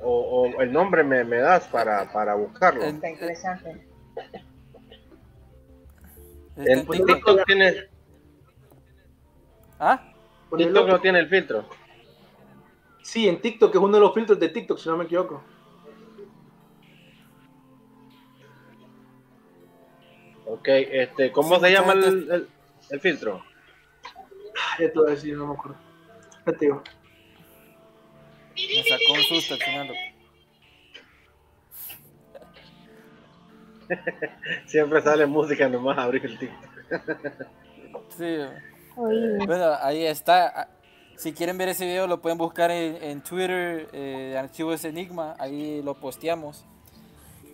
[0.00, 2.84] O, el nombre me, me das para, para buscarlo.
[2.84, 3.88] Está interesante.
[6.58, 7.95] En TikTok tiene.
[9.78, 10.02] ¿Ah?
[10.56, 11.68] TikTok no tiene el filtro.
[13.02, 15.42] Sí, en TikTok, es uno de los filtros de TikTok, si no me equivoco.
[20.46, 22.48] Ok, este, ¿cómo se llama el, el,
[22.90, 23.42] el filtro?
[24.78, 25.76] Ya te voy a decir, no me acuerdo.
[26.46, 26.52] Me
[28.84, 29.90] sacó un susto al final.
[34.66, 36.70] Siempre sale música nomás a abrir el TikTok.
[38.16, 38.38] sí.
[38.96, 40.68] Bueno, ahí está.
[41.16, 45.94] Si quieren ver ese video lo pueden buscar en, Twitter, eh, Archivos Enigma, ahí lo
[45.94, 46.64] posteamos.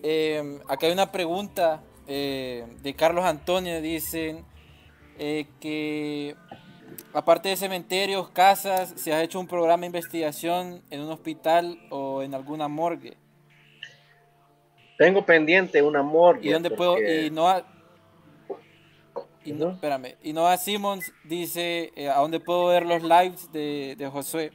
[0.02, 4.44] Eh, acá hay una pregunta eh, de Carlos Antonio, dicen
[5.18, 6.34] eh, que
[7.12, 12.22] aparte de cementerios, casas, ¿se ha hecho un programa de investigación en un hospital o
[12.22, 13.16] en alguna morgue?
[14.98, 16.48] Tengo pendiente una morgue.
[16.48, 16.98] ¿Y dónde puedo?
[16.98, 17.48] Y no
[19.44, 20.16] y no, espérame.
[20.22, 24.52] Y Noah Simmons dice, eh, ¿a dónde puedo ver los lives de, de Josué?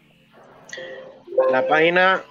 [1.52, 2.24] La página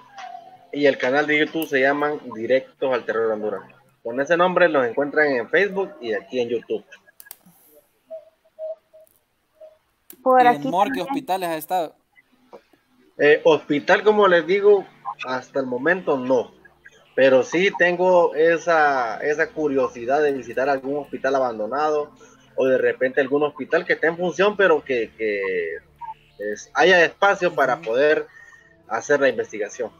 [0.73, 3.61] y el canal de YouTube se llaman Directos al Terror Honduras.
[4.03, 6.83] con ese nombre los encuentran en Facebook y aquí en YouTube.
[10.23, 11.95] Por ¿Y aquí en morgue, también- hospitales has estado?
[13.17, 14.85] Eh, hospital, como les digo,
[15.25, 16.51] hasta el momento no.
[17.15, 22.11] Pero sí tengo esa, esa curiosidad de visitar algún hospital abandonado
[22.57, 25.41] o de repente algún hospital que esté en función, pero que, que
[26.39, 28.25] es- haya espacio para poder
[28.87, 29.91] hacer la investigación.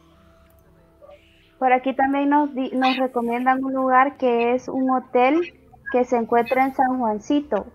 [1.58, 5.40] Por aquí también nos, di- nos recomiendan un lugar que es un hotel
[5.92, 7.66] que se encuentra en San Juancito,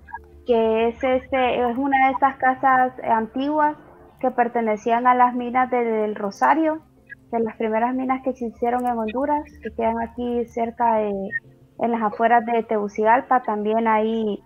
[0.45, 3.75] que es, este, es una de estas casas antiguas
[4.19, 6.81] que pertenecían a las minas de- del Rosario,
[7.31, 11.11] de las primeras minas que se hicieron en Honduras, que quedan aquí cerca de,
[11.79, 13.41] en las afueras de Tegucigalpa.
[13.43, 14.41] También ahí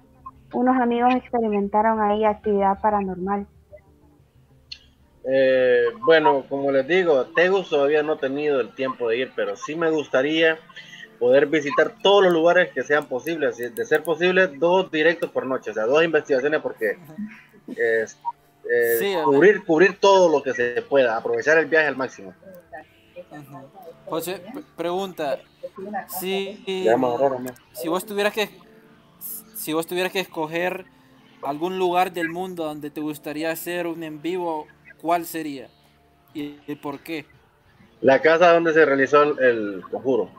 [0.54, 3.46] unos amigos experimentaron ahí actividad paranormal.
[5.30, 9.56] Eh, bueno, como les digo, Tegus todavía no he tenido el tiempo de ir, pero
[9.58, 10.58] sí me gustaría
[11.20, 15.72] poder visitar todos los lugares que sean posibles, de ser posible, dos directos por noche,
[15.72, 16.98] o sea, dos investigaciones porque
[17.76, 18.06] eh,
[19.00, 22.34] Sí, cubrir, cubrir todo lo que se pueda, aprovechar el viaje al máximo.
[24.06, 25.40] José, pre- pregunta,
[26.08, 26.64] si,
[27.74, 28.50] si vos tuvieras que
[29.68, 30.86] si vos tuvieras que escoger
[31.44, 34.66] algún lugar del mundo donde te gustaría hacer un en vivo,
[35.02, 35.68] ¿cuál sería?
[36.34, 37.26] ¿Y, y por qué?
[38.00, 40.32] La casa donde se realizó el, el conjuro.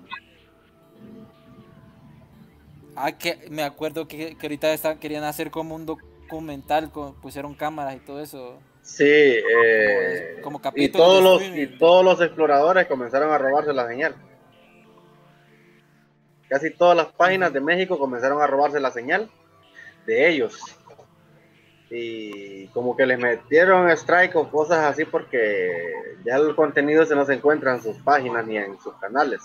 [2.97, 7.53] Ah, que me acuerdo que, que ahorita está- querían hacer como un documental, con, pusieron
[7.53, 8.57] cámaras y todo eso.
[8.81, 13.75] Sí, eh, como y, capítulos todos de los, y todos los exploradores comenzaron a robarse
[13.75, 14.15] la señal.
[16.49, 19.31] Casi todas las páginas de México comenzaron a robarse la señal
[20.07, 20.61] de ellos.
[21.91, 25.93] Y como que les metieron strike o cosas así porque
[26.25, 29.41] ya el contenido se no se encuentra en sus páginas ni en sus canales.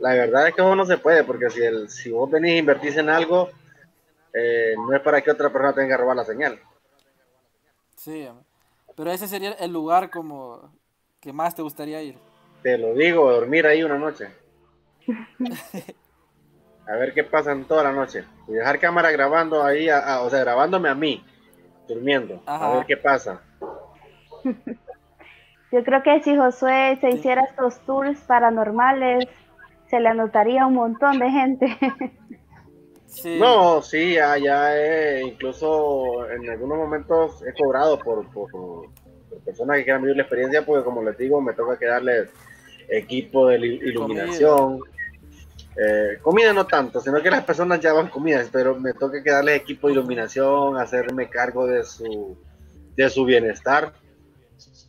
[0.00, 2.58] La verdad es que eso no se puede porque si, el, si vos venís e
[2.58, 3.48] invertís en algo,
[4.34, 6.60] eh, no es para que otra persona tenga que robar la señal.
[7.96, 8.28] Sí,
[8.96, 10.72] pero ese sería el lugar como
[11.20, 12.18] que más te gustaría ir.
[12.62, 14.28] Te lo digo, dormir ahí una noche.
[16.86, 18.24] A ver qué pasa en toda la noche.
[18.46, 21.24] Y dejar cámara grabando ahí, a- a- o sea, grabándome a mí,
[21.88, 22.42] durmiendo.
[22.44, 22.72] Ajá.
[22.72, 23.40] A ver qué pasa.
[25.72, 29.24] Yo creo que si Josué se hiciera estos tours paranormales,
[29.88, 31.78] se le anotaría un montón de gente.
[33.06, 33.38] Sí.
[33.38, 38.88] No, sí, ya, ya he- incluso en algunos momentos he cobrado por, por, por
[39.44, 42.28] personas que quieran vivir la experiencia, porque como les digo, me toca que darles
[42.88, 44.80] equipo de il- iluminación.
[45.76, 49.56] Eh, comida no tanto, sino que las personas llevan comidas, pero me toca que darles
[49.60, 52.36] equipo de iluminación, hacerme cargo de su,
[52.96, 53.92] de su bienestar.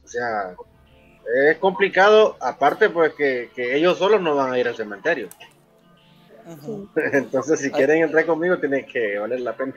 [0.03, 0.55] O sea,
[1.49, 5.27] es complicado, aparte pues que, que ellos solos no van a ir al cementerio.
[7.13, 9.73] Entonces, si quieren entrar conmigo, tiene que valer la pena.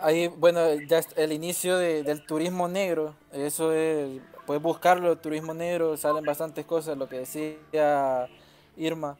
[0.00, 5.96] Ahí, bueno, ya el inicio de- del turismo negro, eso es, puedes buscarlo, turismo negro,
[5.96, 8.28] salen bastantes cosas, lo que decía
[8.76, 9.18] Irma,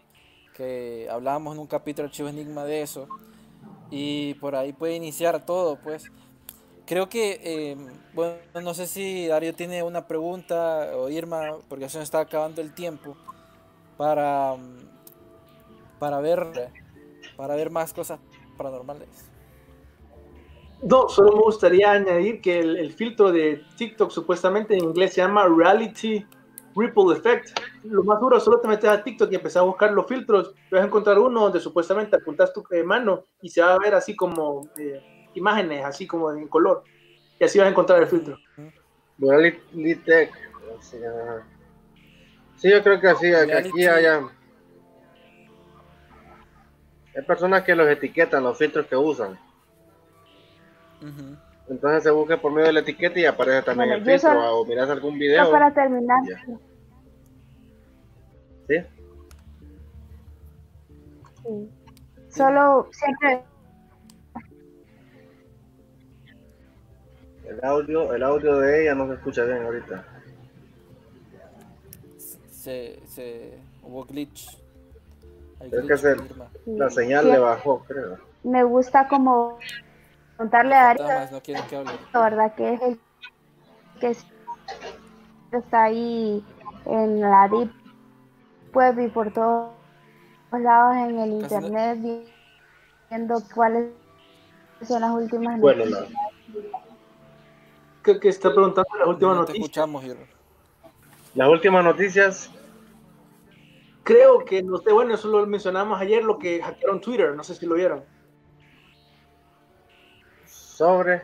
[0.57, 3.09] que hablábamos en un capítulo de Archivo Enigma de eso,
[3.91, 6.11] y por ahí puede iniciar todo, pues.
[6.85, 7.77] Creo que, eh,
[8.13, 12.61] bueno, no sé si Dario tiene una pregunta o Irma, porque se nos está acabando
[12.61, 13.17] el tiempo,
[13.97, 16.71] para, mm, para ver,
[17.37, 18.19] para ver más cosas
[18.57, 19.32] paranormales.
[20.83, 25.21] No, solo me gustaría añadir que el, el filtro de TikTok supuestamente en inglés se
[25.21, 26.27] llama Reality
[26.75, 27.61] Ripple Effect.
[27.85, 30.55] Lo más duro, solo te metes a TikTok y empezás a buscar los filtros.
[30.71, 33.95] Vas a encontrar uno donde supuestamente apuntas tu eh, mano y se va a ver
[33.95, 36.83] así como eh, imágenes, así como en color.
[37.39, 38.37] Y así vas a encontrar el filtro.
[39.19, 40.33] Duality Tech.
[42.57, 43.87] Sí, yo creo que así, que aquí Reality.
[43.87, 44.21] haya.
[47.15, 49.39] Hay personas que los etiquetan, los filtros que usan.
[51.69, 54.31] Entonces se busca por medio de la etiqueta y aparece también Bueno, el filtro.
[54.31, 55.51] solo- O miras algún Solo video.
[55.51, 56.19] para terminar.
[58.69, 58.75] ¿sí?
[61.43, 61.71] sí.
[62.29, 63.43] solo siempre
[67.45, 70.05] El audio, el audio de ella no se escucha bien ahorita.
[72.51, 74.57] se, se hubo glitch.
[75.61, 76.49] Hay que glitch, es el- Irma.
[76.67, 78.19] La señal sí, le bajó, creo.
[78.45, 79.59] me gusta como
[80.43, 81.93] contarle a Darío, no quieren que hable.
[82.13, 83.01] la verdad que es el
[84.01, 84.17] que
[85.57, 86.45] está ahí
[86.87, 87.71] en la deep
[88.75, 89.71] web y por todos
[90.53, 92.25] lados en el no- internet vi-
[93.09, 93.91] viendo cuáles
[94.83, 96.11] son las últimas Bueno, noticias.
[98.03, 99.63] Que, está preguntando la última no te noticia.
[99.63, 100.05] escuchamos,
[101.35, 102.51] las últimas noticias.
[104.03, 107.55] creo que, no sé, bueno, eso lo mencionamos ayer, lo que hackearon Twitter, no sé
[107.55, 108.03] si lo vieron.
[110.83, 111.23] Sobre.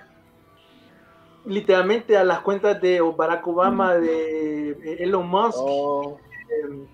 [1.44, 6.16] Literalmente a las cuentas de Barack Obama, de eh, Elon Musk, Oh,
[6.48, 6.86] eh,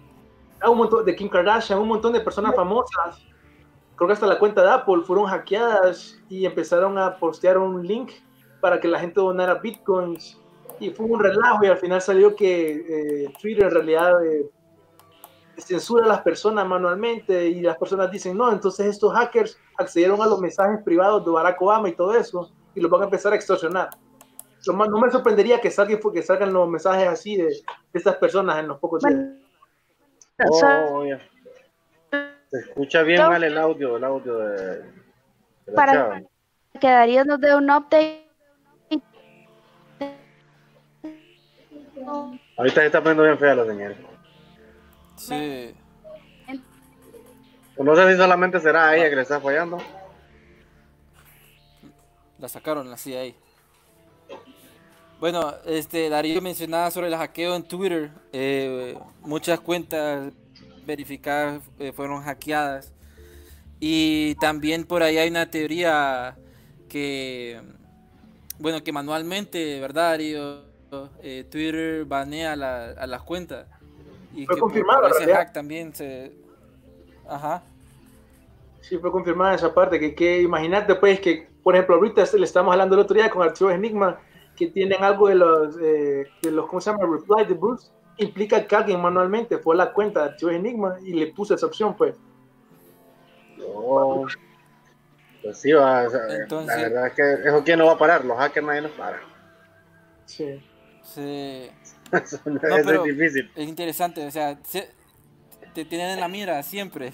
[0.61, 3.23] a un montón, de Kim Kardashian, un montón de personas famosas.
[3.97, 8.13] Creo que hasta la cuenta de Apple fueron hackeadas y empezaron a postear un link
[8.63, 10.41] para que la gente donara bitcoins.
[10.81, 14.51] Y fue un relajo y al final salió que eh, Twitter en realidad eh,
[15.59, 20.27] censura a las personas manualmente y las personas dicen, no, entonces estos hackers accedieron a
[20.27, 23.37] los mensajes privados de Barack Obama y todo eso y los van a empezar a
[23.37, 23.91] extorsionar.
[24.67, 27.55] Lo más- no me sorprendería que salgan, que salgan los mensajes así de, de
[27.93, 29.21] estas personas en los pocos días.
[30.51, 31.19] oh, ya.
[32.51, 34.85] Se escucha bien Yo- mal el audio, el audio de, de
[35.67, 36.21] la Para- chava.
[36.81, 38.25] Que Darío nos dé un update.
[42.57, 43.97] Ahorita se está poniendo bien fea la señal.
[45.17, 45.75] Sí.
[47.79, 49.79] No sé si solamente será a ella que le está fallando.
[52.39, 53.35] La sacaron así ahí.
[55.21, 58.11] Bueno, este Darío mencionaba sobre el hackeo en Twitter.
[58.33, 60.33] eh, muchas cuentas
[60.87, 62.93] verificadas eh, fueron hackeadas.
[63.81, 66.37] Y también por ahí hay una teoría
[66.89, 67.61] que,
[68.59, 70.63] bueno, que manualmente, ¿verdad, Darío?
[71.23, 73.67] Eh, Twitter banea la- a las cuentas.
[74.35, 76.33] Y Fue que por ese hack también se...
[77.29, 77.63] Ajá.
[78.81, 82.71] Sí, fue confirmada esa parte, que, que imagínate pues que, por ejemplo, ahorita le estamos
[82.73, 84.21] hablando el otro día con archivos Enigma,
[84.55, 87.05] que tienen algo de los, eh, de los ¿cómo se llama?
[87.11, 91.15] Reply to Bruce, implica que alguien manualmente fue a la cuenta de archivos Enigma y
[91.15, 92.15] le puso esa opción, pues.
[93.67, 94.27] Oh,
[95.43, 97.99] pues sí, va, o sea, Entonces- la verdad es que eso quién no va a
[97.99, 99.21] parar, los hackers nadie nos para.
[100.27, 100.63] Sí.
[101.03, 101.71] Sí.
[102.13, 103.51] Eso no- No, eso pero- es difícil.
[103.57, 104.89] Es interesante, o sea, se-
[105.75, 107.13] te tienen en la mira siempre.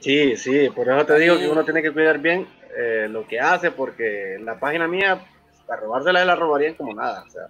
[0.00, 2.46] Sí, sí, por eso te digo que uno tiene que cuidar bien
[2.76, 5.20] eh, lo que hace, porque la página mía,
[5.66, 7.24] para robársela, la robarían como nada.
[7.26, 7.42] O sea,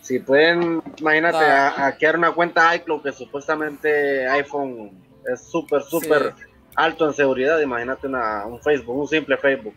[0.00, 1.44] si pueden, imagínate, No.
[1.44, 4.90] a- hackear una cuenta iCloud que supuestamente iPhone
[5.32, 6.32] es súper, súper
[6.74, 9.74] alto en seguridad, imagínate una, un Facebook, un simple Facebook.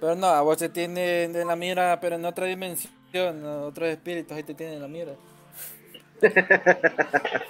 [0.00, 3.88] Pero no, a vos te tienen en la mira, pero en otra dimensión, en otros
[3.88, 5.12] espíritus, ahí te tienen en la mira.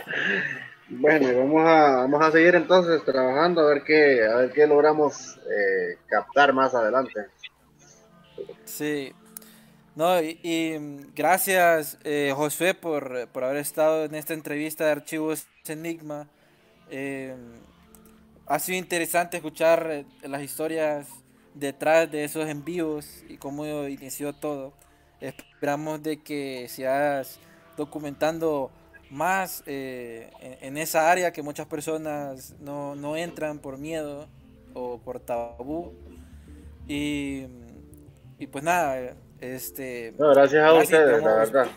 [0.90, 5.38] Bueno, vamos a, vamos a seguir entonces trabajando a ver qué, a ver qué logramos
[5.38, 7.26] eh, captar más adelante.
[8.64, 9.12] Sí.
[9.94, 12.32] No, y, y, gracias eh,
[12.80, 16.28] por, por haber estado en esta entrevista de Archivos Enigma.
[16.88, 17.34] Eh,
[18.46, 21.08] ha sido interesante escuchar eh, las historias
[21.52, 24.72] detrás de esos envíos y cómo inició todo.
[25.20, 27.40] Esperamos de que sigas
[27.76, 28.70] documentando
[29.10, 34.28] más eh, en, en esa área que muchas personas no, no entran por miedo
[34.74, 35.94] o por tabú.
[36.86, 37.46] Y,
[38.38, 40.14] y pues nada, este...
[40.18, 41.68] No, gracias a Gracias, ustedes, la verdad.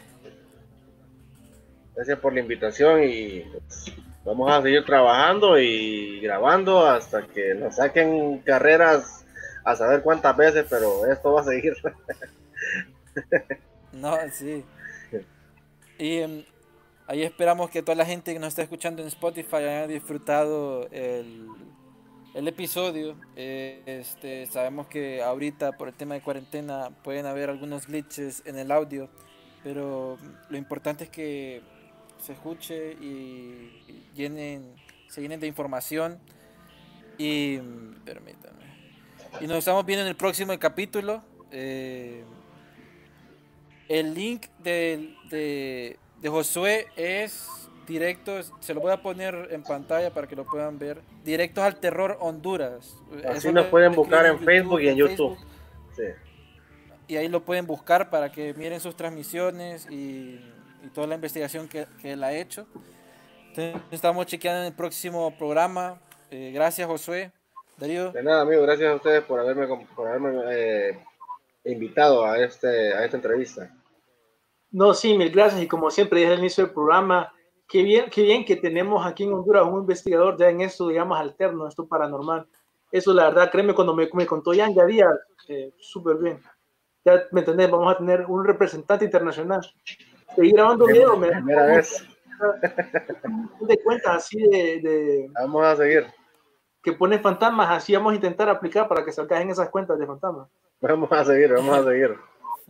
[1.96, 7.76] Gracias por la invitación y pues, vamos a seguir trabajando y grabando hasta que nos
[7.76, 9.26] saquen carreras
[9.64, 11.74] a saber cuántas veces, pero esto va a seguir.
[13.94, 14.64] No, sí.
[15.98, 16.46] Y em,
[17.12, 21.46] ahí esperamos que toda la gente que nos está escuchando en Spotify haya disfrutado el,
[22.34, 23.18] el episodio.
[23.36, 28.58] Eh, este, sabemos que ahorita por el tema de cuarentena pueden haber algunos glitches en
[28.58, 29.10] el audio,
[29.62, 30.18] pero
[30.50, 31.62] lo importante es que
[32.18, 34.74] se escuche y llenen,
[35.10, 36.18] se llenen de información.
[37.18, 37.58] Y
[38.06, 38.64] permítanme.
[39.42, 41.22] Y nos estamos viendo en el próximo capítulo.
[41.52, 42.24] Eh,
[43.90, 47.50] el link de, de, de Josué es
[47.88, 51.02] directo, se lo voy a poner en pantalla para que lo puedan ver.
[51.24, 52.96] Directos al Terror Honduras.
[53.28, 55.38] Así Eso nos pueden buscar en Facebook y en YouTube.
[55.96, 56.04] Sí.
[57.10, 60.40] y ahí lo pueden buscar para que miren sus transmisiones y,
[60.84, 62.66] y toda la investigación que, que él ha hecho.
[63.50, 66.00] Entonces, estamos chequeando en el próximo programa.
[66.30, 67.32] Eh, gracias, Josué.
[67.78, 68.12] Darío.
[68.12, 71.00] De nada, amigo, gracias a ustedes por haberme, por haberme eh,
[71.66, 73.70] invitado a, este, a esta entrevista.
[74.72, 75.62] No, sí, mil gracias.
[75.62, 77.32] Y como siempre dije al inicio del programa,
[77.68, 81.20] qué bien, qué bien que tenemos aquí en Honduras un investigador ya en esto, digamos,
[81.20, 82.48] alterno, esto paranormal.
[82.92, 85.14] Eso, la verdad, créeme, cuando me, me contó Jan ya Díaz,
[85.48, 86.42] eh, súper bien.
[87.06, 87.70] Ya, ¿me entendés?
[87.72, 89.62] Vamos a tener un representante internacional.
[90.36, 92.06] Seguir grabando video, me Primera vez.
[93.62, 96.08] de cuentas así de, de- Vamos a seguir.
[96.84, 100.48] que pone fantasmas, así vamos a intentar aplicar para que salgan esas cuentas de fantasmas.
[100.80, 102.18] Vamos a seguir, vamos a seguir.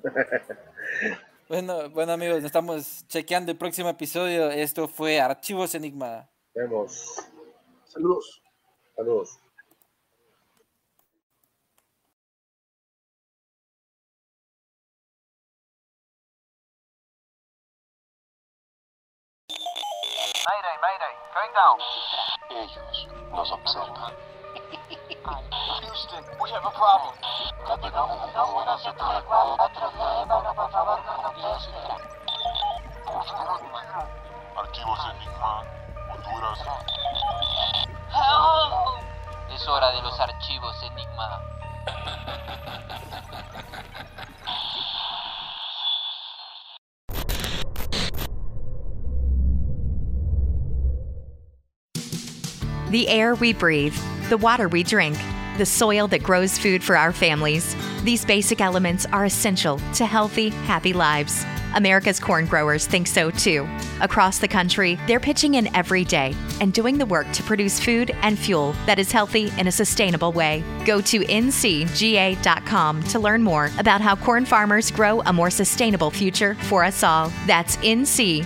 [1.51, 4.49] Bueno, bueno amigos, nos estamos chequeando el próximo episodio.
[4.49, 6.29] Esto fue Archivos Enigma.
[6.55, 7.27] Vemos.
[7.83, 8.41] Saludos.
[8.95, 9.37] Saludos.
[20.47, 21.79] Mayday, mayday, going down.
[22.63, 24.30] Ellos nos observan.
[24.51, 27.15] Houston, we have a problem.
[34.57, 35.63] Archivos Enigma,
[36.11, 36.59] Honduras.
[39.53, 41.41] Es hora de los archivos Enigma.
[52.89, 53.95] The air we breathe,
[54.31, 55.17] the water we drink,
[55.57, 57.75] the soil that grows food for our families.
[58.03, 61.45] These basic elements are essential to healthy, happy lives.
[61.75, 63.67] America's corn growers think so too.
[63.99, 68.11] Across the country, they're pitching in every day and doing the work to produce food
[68.21, 70.63] and fuel that is healthy in a sustainable way.
[70.85, 76.55] Go to ncga.com to learn more about how corn farmers grow a more sustainable future
[76.69, 77.33] for us all.
[77.47, 78.45] That's ncga.com.